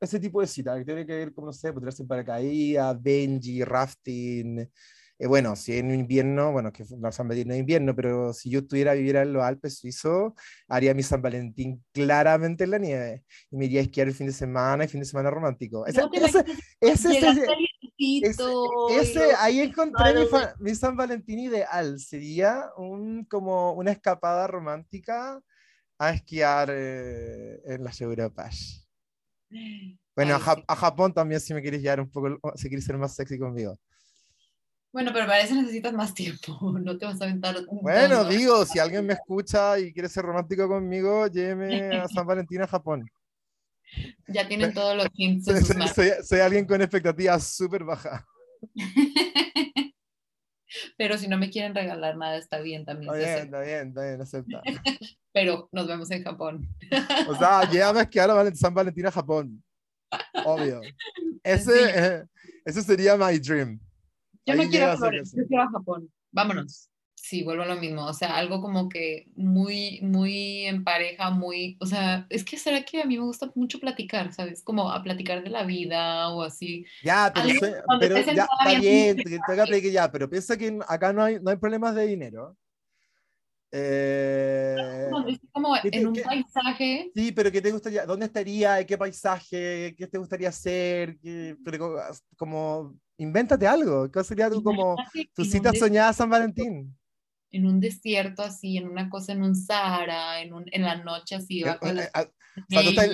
ese 0.00 0.20
tipo 0.20 0.40
de 0.40 0.46
cita, 0.46 0.76
que 0.78 0.84
tiene 0.84 1.06
que 1.06 1.16
ver, 1.16 1.32
como 1.32 1.48
no 1.48 1.52
sé, 1.52 1.72
ponerse 1.72 2.02
en 2.02 2.08
paracaídas, 2.08 3.00
Benji, 3.00 3.64
rafting, 3.64 4.68
eh, 5.16 5.28
bueno, 5.28 5.54
si 5.54 5.78
en 5.78 5.94
invierno, 5.94 6.50
bueno, 6.50 6.72
que 6.72 6.84
no 6.98 7.12
San 7.12 7.28
Valentín 7.28 7.48
no 7.48 7.54
es 7.54 7.60
invierno, 7.60 7.94
pero 7.94 8.32
si 8.32 8.50
yo 8.50 8.60
estuviera 8.60 8.92
a 8.92 8.94
vivir 8.94 9.14
en 9.16 9.32
los 9.32 9.44
Alpes 9.44 9.78
suizos, 9.78 10.32
haría 10.66 10.92
mi 10.92 11.04
San 11.04 11.22
Valentín 11.22 11.84
claramente 11.92 12.64
en 12.64 12.70
la 12.70 12.78
nieve. 12.78 13.24
Y 13.50 13.56
me 13.56 13.66
iría 13.66 13.80
a 13.80 13.84
esquiar 13.84 14.08
el 14.08 14.14
fin 14.14 14.26
de 14.26 14.32
semana 14.32 14.84
y 14.84 14.88
fin 14.88 15.00
de 15.00 15.06
semana 15.06 15.30
romántico. 15.30 15.86
Ese, 15.86 16.02
ese, 16.80 17.10
ese, 18.90 19.34
ahí 19.38 19.60
encontré 19.60 20.14
mi, 20.14 20.26
mi, 20.58 20.74
San 20.74 20.96
Valentín 20.96 21.38
ideal. 21.38 22.00
Sería 22.00 22.70
un, 22.76 23.24
como 23.24 23.72
una 23.74 23.92
escapada 23.92 24.48
romántica 24.48 25.40
a 25.96 26.10
esquiar 26.10 26.70
eh, 26.72 27.60
en 27.66 27.84
las 27.84 28.00
Europas. 28.00 28.88
Bueno, 30.16 30.34
a, 30.34 30.64
a, 30.66 30.76
Japón 30.76 31.14
también 31.14 31.40
si 31.40 31.54
me 31.54 31.62
quieres 31.62 31.82
llevar 31.82 32.00
un 32.00 32.10
poco, 32.10 32.36
si 32.56 32.68
quieres 32.68 32.84
ser 32.84 32.98
más 32.98 33.14
sexy 33.14 33.38
conmigo. 33.38 33.78
Bueno, 34.94 35.10
pero 35.12 35.26
para 35.26 35.40
eso 35.40 35.56
necesitas 35.56 35.92
más 35.92 36.14
tiempo, 36.14 36.56
no 36.80 36.96
te 36.96 37.04
vas 37.04 37.20
a 37.20 37.24
aventar. 37.24 37.56
bueno, 37.66 38.24
digo, 38.26 38.64
si 38.64 38.78
alguien 38.78 39.04
me 39.04 39.14
escucha 39.14 39.76
y 39.76 39.92
quiere 39.92 40.08
ser 40.08 40.24
romántico 40.24 40.68
conmigo, 40.68 41.26
lléveme 41.26 41.96
a 41.96 42.06
San 42.06 42.24
Valentín 42.24 42.62
a 42.62 42.68
Japón. 42.68 43.10
Ya 44.28 44.46
tienen 44.46 44.72
todos 44.72 44.96
los 44.96 45.08
hints. 45.14 45.46
Soy, 45.94 46.10
soy, 46.22 46.38
alguien 46.38 46.64
con 46.64 46.80
expectativas 46.80 47.44
súper 47.44 47.82
bajas. 47.82 48.24
pero 50.96 51.18
si 51.18 51.26
no 51.26 51.38
me 51.38 51.50
quieren 51.50 51.74
regalar 51.74 52.16
nada, 52.16 52.36
está 52.36 52.60
bien 52.60 52.84
también. 52.84 53.12
Está 53.12 53.26
bien, 53.26 53.44
está 53.46 53.60
bien, 53.60 53.88
está 53.88 54.02
bien, 54.04 54.20
acepta. 54.20 54.62
pero 55.32 55.68
nos 55.72 55.88
vemos 55.88 56.08
en 56.12 56.22
Japón. 56.22 56.68
o 57.26 57.34
sea, 57.34 57.68
llévame 57.68 57.98
a 57.98 58.02
esquiar 58.04 58.30
a 58.30 58.54
San 58.54 58.72
Valentín 58.72 59.06
a 59.06 59.10
Japón. 59.10 59.60
Obvio. 60.44 60.82
Ese, 61.42 61.72
eh, 61.94 62.24
ese 62.64 62.82
sería 62.82 63.16
my 63.16 63.40
dream. 63.40 63.80
Yo 64.46 64.54
no 64.54 64.68
quiero 64.68 64.92
a 64.92 64.96
Flores, 64.96 65.32
yo 65.36 65.46
quiero 65.46 65.64
a 65.64 65.70
Japón. 65.70 66.10
Vámonos. 66.30 66.90
Sí, 67.14 67.42
vuelvo 67.42 67.62
a 67.62 67.66
lo 67.66 67.76
mismo. 67.76 68.04
O 68.04 68.12
sea, 68.12 68.36
algo 68.36 68.60
como 68.60 68.88
que 68.90 69.28
muy, 69.34 69.98
muy 70.02 70.66
en 70.66 70.84
pareja, 70.84 71.30
muy. 71.30 71.78
O 71.80 71.86
sea, 71.86 72.26
es 72.28 72.44
que 72.44 72.58
será 72.58 72.82
que 72.82 73.00
a 73.00 73.06
mí 73.06 73.16
me 73.16 73.24
gusta 73.24 73.50
mucho 73.54 73.80
platicar, 73.80 74.34
¿sabes? 74.34 74.62
Como 74.62 74.90
a 74.90 75.02
platicar 75.02 75.42
de 75.42 75.48
la 75.48 75.64
vida 75.64 76.28
o 76.28 76.42
así. 76.42 76.84
Ya, 77.02 77.32
pero, 77.34 77.48
pero 77.98 78.16
ya, 78.20 78.42
está 78.44 78.78
bien, 78.78 79.16
te, 79.16 79.90
ya, 79.90 80.12
pero 80.12 80.28
piensa 80.28 80.58
que 80.58 80.78
acá 80.86 81.14
no 81.14 81.22
hay, 81.22 81.38
no 81.40 81.50
hay 81.50 81.56
problemas 81.56 81.94
de 81.94 82.06
dinero. 82.06 82.58
Eh, 83.76 84.76
como 85.50 85.74
en 85.82 86.06
un 86.06 86.14
paisaje. 86.14 87.10
Sí, 87.12 87.32
pero 87.32 87.50
¿qué 87.50 87.60
te 87.60 87.72
gustaría? 87.72 88.06
¿Dónde 88.06 88.26
estaría? 88.26 88.86
¿Qué 88.86 88.96
paisaje? 88.96 89.96
¿Qué 89.98 90.06
te 90.06 90.18
gustaría 90.18 90.50
hacer? 90.50 91.18
como, 92.36 92.94
invéntate 93.18 93.66
algo. 93.66 94.10
¿Qué 94.10 94.24
sería 94.24 94.50
tu, 94.50 94.62
como 94.62 94.96
tu 95.34 95.44
cita 95.44 95.72
soñada 95.72 96.12
San 96.12 96.30
Valentín? 96.30 96.96
En 97.50 97.66
un 97.66 97.80
desierto 97.80 98.42
así, 98.42 98.76
en 98.76 98.88
una 98.88 99.08
cosa, 99.08 99.32
en 99.32 99.42
un 99.42 99.54
Sahara, 99.54 100.40
en, 100.40 100.52
un, 100.52 100.64
en 100.72 100.82
la 100.82 100.96
noche 100.96 101.36
así. 101.36 101.62
Eh, 101.62 101.76
eh, 101.82 102.08
ah, 102.12 102.26
tú, 102.68 102.78
estás, 102.78 103.10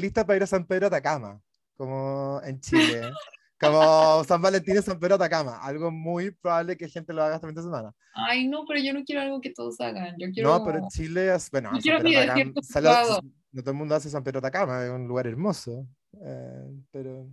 lista 0.00 0.24
para 0.24 0.36
ir 0.36 0.42
a 0.44 0.46
San 0.46 0.66
Pedro 0.66 0.86
Atacama, 0.86 1.40
como 1.76 2.40
en 2.44 2.60
Chile. 2.60 3.10
Como 3.58 4.24
San 4.24 4.42
Valentín 4.42 4.76
y 4.76 4.82
San 4.82 4.98
Pedro 4.98 5.14
Atacama, 5.14 5.58
algo 5.58 5.92
muy 5.92 6.32
probable 6.32 6.76
que 6.76 6.88
gente 6.88 7.12
lo 7.12 7.22
haga 7.22 7.36
esta 7.36 7.46
fin 7.46 7.54
de 7.54 7.62
semana. 7.62 7.94
Ay, 8.12 8.48
no, 8.48 8.64
pero 8.66 8.80
yo 8.80 8.92
no 8.92 9.04
quiero 9.04 9.22
algo 9.22 9.40
que 9.40 9.50
todos 9.50 9.80
hagan. 9.80 10.16
Yo 10.18 10.32
quiero... 10.32 10.58
No, 10.58 10.64
pero 10.64 10.78
en 10.78 10.88
Chile 10.88 11.32
es, 11.32 11.48
bueno, 11.48 11.70
yo 11.80 11.94
Atacama, 11.94 13.20
no 13.52 13.62
todo 13.62 13.70
el 13.70 13.76
mundo 13.76 13.94
hace 13.94 14.10
San 14.10 14.24
Pedro 14.24 14.40
Atacama, 14.40 14.84
es 14.84 14.90
un 14.90 15.06
lugar 15.06 15.28
hermoso. 15.28 15.86
Eh, 16.20 16.70
pero, 16.90 17.28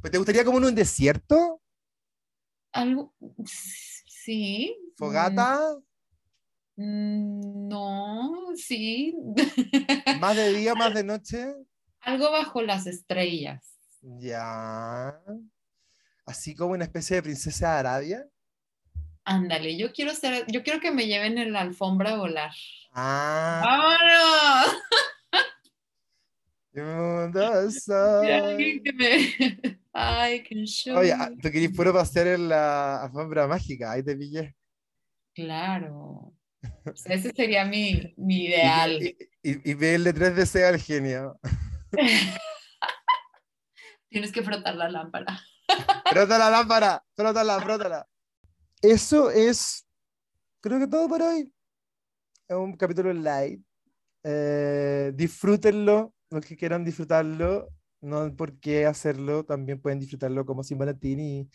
pues, 0.00 0.10
¿te 0.10 0.18
gustaría 0.18 0.44
como 0.44 0.58
en 0.58 0.64
un 0.64 0.74
desierto? 0.74 1.60
Algo, 2.72 3.14
sí. 3.44 4.76
¿Fogata? 4.96 5.76
Mm, 6.76 7.68
no, 7.68 8.32
sí. 8.56 9.16
¿Más 10.20 10.36
de 10.36 10.52
día, 10.52 10.74
más 10.74 10.94
de 10.94 11.04
noche? 11.04 11.54
Algo 12.00 12.30
bajo 12.30 12.62
las 12.62 12.86
estrellas. 12.86 13.78
Ya 14.02 15.20
así 16.26 16.54
como 16.54 16.72
una 16.72 16.84
especie 16.84 17.16
de 17.16 17.22
princesa 17.22 17.72
de 17.72 17.78
Arabia. 17.78 18.26
Ándale, 19.24 19.76
yo 19.76 19.92
quiero 19.92 20.14
ser, 20.14 20.44
yo 20.48 20.62
quiero 20.62 20.80
que 20.80 20.90
me 20.90 21.06
lleven 21.06 21.38
en 21.38 21.52
la 21.52 21.60
alfombra 21.60 22.12
a 22.12 22.16
volar. 22.16 22.52
Ah. 22.92 23.62
¡Vámonos! 23.64 24.82
Ay, 29.92 30.42
can 30.42 30.66
show 30.66 30.98
Oye, 30.98 31.12
ah, 31.12 31.30
tú 31.30 31.50
querías 31.50 31.72
puro 31.72 31.92
pasear 31.92 32.26
en 32.26 32.48
la 32.50 33.04
alfombra 33.04 33.46
mágica, 33.46 33.92
ahí 33.92 34.02
te 34.02 34.14
pillé. 34.14 34.54
Claro. 35.34 36.34
ese 37.06 37.32
sería 37.34 37.64
mi, 37.64 38.12
mi 38.18 38.44
ideal. 38.46 39.02
Y, 39.02 39.16
y, 39.42 39.70
y, 39.70 39.74
verle 39.74 40.12
tres 40.12 40.36
deseos 40.36 40.74
al 40.74 40.80
genio. 40.80 41.40
Tienes 44.10 44.32
que 44.32 44.42
frotar 44.42 44.76
la 44.76 44.90
lámpara. 44.90 45.40
Frota 46.10 46.38
la 46.38 46.50
lámpara, 46.50 47.02
frótala, 47.14 47.58
frótala. 47.60 48.06
Eso 48.82 49.30
es, 49.30 49.88
creo 50.60 50.78
que 50.78 50.86
todo 50.86 51.08
por 51.08 51.22
hoy. 51.22 51.50
Es 52.48 52.56
un 52.56 52.76
capítulo 52.76 53.14
light. 53.14 53.62
Eh, 54.22 55.12
disfrútenlo, 55.14 56.15
los 56.30 56.44
que 56.44 56.56
quieran 56.56 56.84
disfrutarlo. 56.84 57.68
No 58.00 58.34
por 58.36 58.60
qué 58.60 58.86
hacerlo, 58.86 59.44
también 59.44 59.80
pueden 59.80 59.98
disfrutarlo 59.98 60.44
como 60.44 60.62
sin 60.62 60.78
Valentín 60.78 61.18
y, 61.18 61.50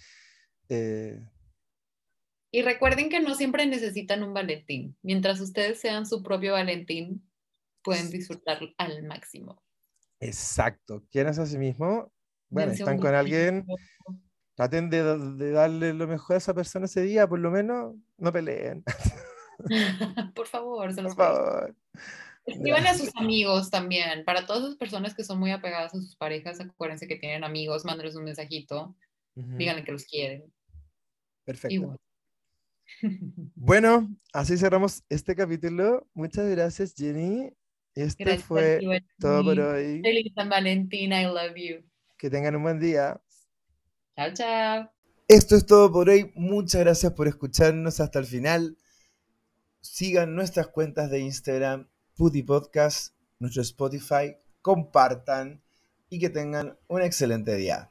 eh, 0.69 1.19
Y 2.51 2.61
recuerden 2.63 3.09
que 3.09 3.19
no 3.19 3.35
siempre 3.35 3.65
necesitan 3.65 4.23
un 4.23 4.33
Valentín. 4.33 4.97
Mientras 5.01 5.39
ustedes 5.39 5.79
sean 5.79 6.05
su 6.05 6.23
propio 6.23 6.53
Valentín, 6.53 7.29
pueden 7.83 8.09
disfrutar 8.09 8.59
al 8.77 9.03
máximo. 9.03 9.61
Exacto. 10.19 11.03
¿Quién 11.11 11.27
es 11.27 11.39
a 11.39 11.45
sí 11.45 11.57
mismo? 11.57 12.11
Bueno, 12.49 12.73
están 12.73 12.99
con 12.99 13.15
alguien, 13.15 13.65
traten 14.55 14.89
de, 14.89 15.51
darle 15.51 15.93
lo 15.93 16.07
mejor 16.07 16.35
a 16.35 16.37
esa 16.37 16.53
persona 16.53 16.85
ese 16.85 17.01
día, 17.01 17.27
por 17.27 17.39
lo 17.39 17.49
menos 17.49 17.95
no 18.17 18.31
peleen. 18.31 18.83
por 20.35 20.47
favor, 20.47 20.93
se 20.93 21.01
los 21.01 21.15
Por 21.15 21.25
favor. 21.25 21.75
Escriban 22.45 22.87
a 22.87 22.93
sus 22.95 23.15
amigos 23.15 23.69
también. 23.69 24.23
Para 24.25 24.45
todas 24.45 24.63
esas 24.63 24.75
personas 24.75 25.13
que 25.15 25.23
son 25.23 25.39
muy 25.39 25.51
apegadas 25.51 25.93
a 25.93 25.97
sus 25.97 26.15
parejas, 26.15 26.59
acuérdense 26.59 27.07
que 27.07 27.17
tienen 27.17 27.43
amigos, 27.43 27.85
mándenles 27.85 28.15
un 28.15 28.23
mensajito, 28.23 28.95
díganle 29.35 29.83
que 29.83 29.91
los 29.91 30.05
quieren. 30.05 30.51
Perfecto. 31.43 31.97
Bueno, 33.55 34.09
así 34.33 34.57
cerramos 34.57 35.03
este 35.09 35.35
capítulo. 35.35 36.07
Muchas 36.13 36.47
gracias, 36.49 36.93
Jenny. 36.95 37.51
Este 37.95 38.37
fue 38.37 38.79
todo 39.19 39.43
por 39.43 39.59
hoy. 39.59 40.01
Feliz 40.01 40.33
San 40.35 40.49
Valentín, 40.49 41.11
I 41.11 41.25
love 41.25 41.55
you. 41.55 41.83
Que 42.17 42.29
tengan 42.29 42.55
un 42.55 42.63
buen 42.63 42.79
día. 42.79 43.19
Chao, 44.15 44.33
chao. 44.33 44.91
Esto 45.27 45.55
es 45.55 45.65
todo 45.65 45.91
por 45.91 46.09
hoy. 46.09 46.31
Muchas 46.35 46.81
gracias 46.81 47.13
por 47.13 47.27
escucharnos 47.27 47.99
hasta 47.99 48.19
el 48.19 48.25
final. 48.25 48.77
Sigan 49.81 50.35
nuestras 50.35 50.67
cuentas 50.67 51.09
de 51.09 51.19
Instagram, 51.19 51.89
Putty 52.15 52.43
Podcast, 52.43 53.13
nuestro 53.39 53.61
Spotify, 53.61 54.35
compartan 54.61 55.61
y 56.09 56.19
que 56.19 56.29
tengan 56.29 56.77
un 56.87 57.01
excelente 57.01 57.55
día. 57.55 57.90